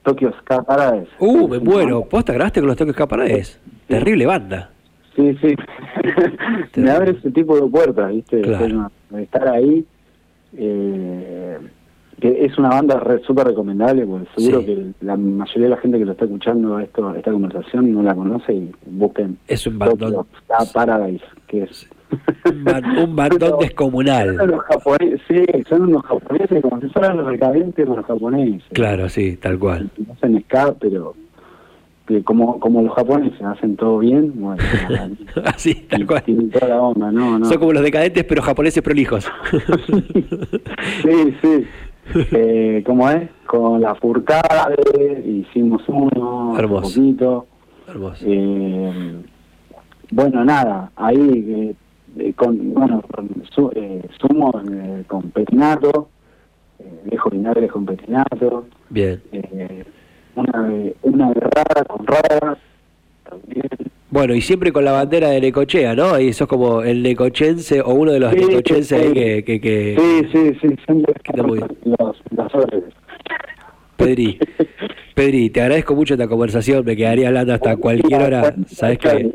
Tokyo 0.02 0.32
Ska 0.40 0.62
Paradise. 0.62 1.10
Uh, 1.20 1.46
me 1.48 1.60
muero, 1.60 2.04
¿posta 2.04 2.32
grabaste 2.32 2.60
con 2.60 2.68
los 2.68 2.76
Tokyo 2.76 2.92
Ska 2.92 3.06
Paradise? 3.06 3.58
Terrible 3.86 4.26
banda. 4.26 4.70
Sí, 5.16 5.36
sí. 5.40 5.56
me 6.80 6.90
abre 6.90 7.12
ese 7.12 7.30
tipo 7.30 7.56
de 7.56 7.68
puertas, 7.68 8.12
¿viste? 8.12 8.42
Estar 9.16 9.48
ahí. 9.48 9.84
Eh, 10.56 11.58
que 12.20 12.44
es 12.44 12.56
una 12.56 12.70
banda 12.70 13.02
súper 13.26 13.48
recomendable, 13.48 14.06
porque 14.06 14.26
seguro 14.36 14.64
que 14.64 14.92
la 15.00 15.16
mayoría 15.16 15.64
de 15.64 15.70
la 15.70 15.76
gente 15.76 15.98
que 15.98 16.04
lo 16.04 16.12
está 16.12 16.24
escuchando 16.24 16.78
esto 16.78 17.14
esta 17.14 17.30
conversación 17.30 17.92
no 17.92 18.02
la 18.02 18.14
conoce 18.14 18.54
y 18.54 18.72
busquen. 18.86 19.38
Es 19.46 19.66
un 19.66 19.78
bandón. 19.78 20.26
Paradise, 20.72 21.24
que 21.46 21.64
es. 21.64 21.88
un 22.98 23.14
bandón 23.14 23.58
descomunal. 23.60 24.36
Son 24.36 24.50
los 24.50 24.60
japoneses, 24.62 25.20
sí, 25.28 25.44
son 25.68 25.82
unos 25.82 26.04
japoneses, 26.04 26.62
como 26.62 26.80
si 26.80 26.88
fueran 26.88 27.18
los 27.18 27.26
recadentes 27.26 27.86
los 27.86 28.06
japoneses. 28.06 28.64
Claro, 28.72 29.08
sí, 29.08 29.36
tal 29.36 29.58
cual. 29.58 29.90
No 29.98 30.14
hacen 30.14 30.40
ska, 30.42 30.74
pero 30.80 31.14
que 32.06 32.22
como 32.22 32.60
como 32.60 32.82
los 32.82 32.94
japoneses 32.94 33.40
hacen 33.42 33.76
todo 33.76 33.98
bien, 33.98 34.32
bueno, 34.36 34.62
así, 35.44 35.74
tal 35.88 36.06
cual. 36.06 36.22
toda 36.52 36.68
la 36.68 36.80
onda, 36.80 37.12
no, 37.12 37.38
no. 37.38 37.46
Son 37.46 37.58
como 37.58 37.72
los 37.72 37.82
decadentes, 37.82 38.24
pero 38.24 38.42
japoneses 38.42 38.82
prolijos. 38.82 39.30
sí, 41.02 41.36
sí. 41.42 41.66
Eh, 42.14 42.82
¿Cómo 42.86 43.10
es? 43.10 43.28
Con 43.46 43.80
la 43.80 43.94
furcada 43.96 44.70
hicimos 45.24 45.82
uno, 45.88 46.52
un 46.52 46.80
poquito. 46.82 47.46
Hermoso. 47.88 48.24
Eh, 48.26 49.16
bueno, 50.10 50.44
nada, 50.44 50.90
ahí 50.96 51.74
eh, 52.18 52.32
con, 52.34 52.74
bueno, 52.74 53.02
con 53.02 53.28
su, 53.50 53.70
eh, 53.74 54.02
sumo 54.18 54.52
eh, 54.70 55.04
con 55.06 55.30
petinato, 55.30 56.08
viejo 57.04 57.30
vinagre 57.30 57.68
con 57.68 57.84
petinato. 57.84 58.66
Bien 58.88 59.20
una 60.36 60.68
de, 60.68 60.96
una 61.02 61.32
de 61.32 61.40
rara 61.40 61.84
con 61.84 62.06
rara 62.06 62.58
también. 63.28 63.68
Bueno, 64.10 64.34
y 64.34 64.40
siempre 64.40 64.72
con 64.72 64.84
la 64.84 64.92
bandera 64.92 65.30
de 65.30 65.40
Necochea, 65.40 65.94
¿no? 65.94 66.18
Y 66.18 66.32
sos 66.32 66.46
como 66.46 66.82
el 66.82 67.02
necochense 67.02 67.80
o 67.80 67.92
uno 67.92 68.12
de 68.12 68.20
los 68.20 68.32
necochenses 68.32 68.92
ahí 68.92 69.12
que, 69.12 69.44
que, 69.44 69.60
que, 69.60 69.96
Sí, 69.98 70.28
sí, 70.32 70.58
sí, 70.60 70.76
siempre 70.86 71.14
los, 71.34 71.48
los, 71.84 72.16
Pedri, 73.96 74.38
Pedri, 75.14 75.50
te 75.50 75.62
agradezco 75.62 75.94
mucho 75.94 76.14
esta 76.14 76.28
conversación, 76.28 76.84
me 76.84 76.94
quedaría 76.96 77.28
hablando 77.28 77.54
hasta 77.54 77.76
cualquier 77.76 78.22
hora. 78.22 78.54
Sabes 78.66 78.98
que 78.98 79.32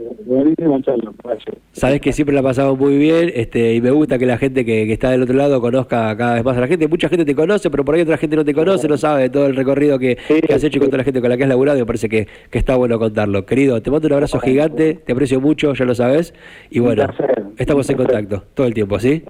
sabes 1.72 2.02
que 2.02 2.14
siempre 2.14 2.36
la 2.36 2.44
pasamos 2.44 2.78
muy 2.78 2.98
bien, 2.98 3.32
este, 3.34 3.74
y 3.74 3.82
me 3.82 3.92
gusta 3.92 4.20
que 4.20 4.26
la 4.26 4.38
gente 4.38 4.64
que, 4.64 4.92
está 4.92 5.10
del 5.10 5.24
otro 5.24 5.36
lado 5.36 5.60
conozca 5.60 6.16
cada 6.16 6.36
vez 6.36 6.44
más 6.44 6.56
a 6.58 6.62
la 6.62 6.68
gente. 6.68 6.88
Mucha 6.88 7.10
gente 7.10 7.26
te 7.26 7.36
conoce, 7.36 7.70
pero 7.72 7.84
por 7.84 7.96
ahí 7.96 8.02
otra 8.02 8.18
gente 8.18 8.36
no 8.36 8.46
te 8.46 8.54
conoce, 8.54 8.88
no 8.88 8.98
sabe 8.98 9.24
de 9.24 9.30
todo 9.30 9.48
el 9.48 9.56
recorrido 9.56 9.98
que, 9.98 10.18
has 10.54 10.64
hecho 10.64 10.78
y 10.78 10.82
con 10.82 10.90
toda 10.90 11.00
la 11.00 11.04
gente 11.04 11.20
con 11.20 11.30
la 11.30 11.38
que 11.38 11.44
has 11.44 11.50
laburado, 11.50 11.78
y 11.78 11.82
me 11.82 11.88
parece 11.88 12.08
que, 12.08 12.28
que 12.50 12.60
está 12.60 12.76
bueno 12.76 13.00
contarlo. 13.00 13.46
Querido, 13.46 13.82
te 13.82 13.90
mando 13.90 14.08
un 14.08 14.14
abrazo 14.14 14.40
gigante, 14.40 15.00
te 15.06 15.14
aprecio 15.14 15.42
mucho, 15.42 15.74
ya 15.74 15.86
lo 15.86 15.96
sabes, 15.96 16.34
y 16.70 16.80
bueno, 16.80 17.08
estamos 17.58 17.90
en 17.90 17.98
contacto 17.98 18.44
todo 18.54 18.68
el 18.68 18.74
tiempo, 18.74 19.00
¿sí? 19.00 19.24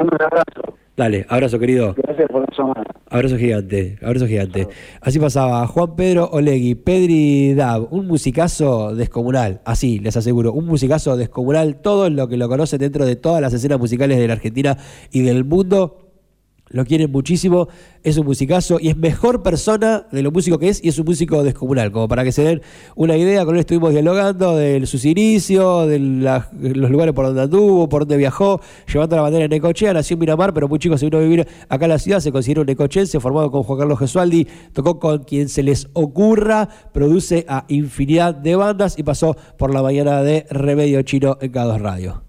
Un 0.00 0.08
abrazo. 0.20 0.76
Dale, 0.96 1.24
abrazo 1.28 1.58
querido. 1.58 1.94
Gracias 1.96 2.28
por 2.28 2.40
la 2.42 2.91
Abrazo 3.12 3.36
gigante, 3.36 3.98
abrazo 4.00 4.26
gigante. 4.26 4.68
Así 5.02 5.18
pasaba 5.18 5.66
Juan 5.66 5.96
Pedro 5.96 6.30
Olegui, 6.32 6.74
Pedri 6.74 7.52
Dab, 7.52 7.88
un 7.92 8.06
musicazo 8.06 8.94
descomunal, 8.94 9.60
así 9.66 9.98
les 9.98 10.16
aseguro, 10.16 10.54
un 10.54 10.64
musicazo 10.64 11.18
descomunal, 11.18 11.76
todos 11.76 12.10
lo 12.10 12.26
que 12.26 12.38
lo 12.38 12.48
conocen 12.48 12.78
dentro 12.78 13.04
de 13.04 13.16
todas 13.16 13.42
las 13.42 13.52
escenas 13.52 13.78
musicales 13.78 14.18
de 14.18 14.26
la 14.26 14.32
Argentina 14.32 14.78
y 15.10 15.20
del 15.20 15.44
mundo 15.44 16.01
lo 16.72 16.84
quieren 16.84 17.10
muchísimo, 17.10 17.68
es 18.02 18.16
un 18.18 18.26
musicazo 18.26 18.78
y 18.80 18.88
es 18.88 18.96
mejor 18.96 19.42
persona 19.42 20.06
de 20.10 20.22
lo 20.22 20.32
músico 20.32 20.58
que 20.58 20.68
es 20.68 20.82
y 20.82 20.88
es 20.88 20.98
un 20.98 21.04
músico 21.04 21.42
descomunal, 21.44 21.92
como 21.92 22.08
para 22.08 22.24
que 22.24 22.32
se 22.32 22.42
den 22.42 22.62
una 22.96 23.16
idea, 23.16 23.44
con 23.44 23.54
él 23.54 23.60
estuvimos 23.60 23.92
dialogando 23.92 24.56
de 24.56 24.84
sus 24.86 25.04
inicios, 25.04 25.88
de 25.88 25.98
los 25.98 26.90
lugares 26.90 27.14
por 27.14 27.26
donde 27.26 27.42
anduvo, 27.42 27.88
por 27.88 28.02
donde 28.02 28.16
viajó, 28.16 28.60
llevando 28.92 29.16
la 29.16 29.22
bandera 29.22 29.44
en 29.44 29.50
Necochea, 29.50 29.92
nació 29.92 30.14
en 30.14 30.20
Miramar, 30.20 30.52
pero 30.54 30.68
muy 30.68 30.78
chico 30.78 30.96
se 30.98 31.06
vino 31.06 31.18
a 31.18 31.20
vivir 31.20 31.46
acá 31.68 31.84
en 31.84 31.90
la 31.90 31.98
ciudad, 31.98 32.20
se 32.20 32.32
considera 32.32 32.62
un 32.62 32.66
necochense, 32.66 33.20
formado 33.20 33.50
con 33.50 33.62
Juan 33.62 33.78
Carlos 33.78 33.98
Gesualdi, 33.98 34.46
tocó 34.72 34.98
con 34.98 35.24
quien 35.24 35.48
se 35.48 35.62
les 35.62 35.88
ocurra, 35.92 36.68
produce 36.92 37.44
a 37.48 37.64
infinidad 37.68 38.34
de 38.34 38.56
bandas 38.56 38.98
y 38.98 39.02
pasó 39.02 39.36
por 39.58 39.72
la 39.72 39.82
mañana 39.82 40.22
de 40.22 40.46
Remedio 40.50 41.02
Chino 41.02 41.38
en 41.40 41.52
K2 41.52 41.78
Radio. 41.78 42.22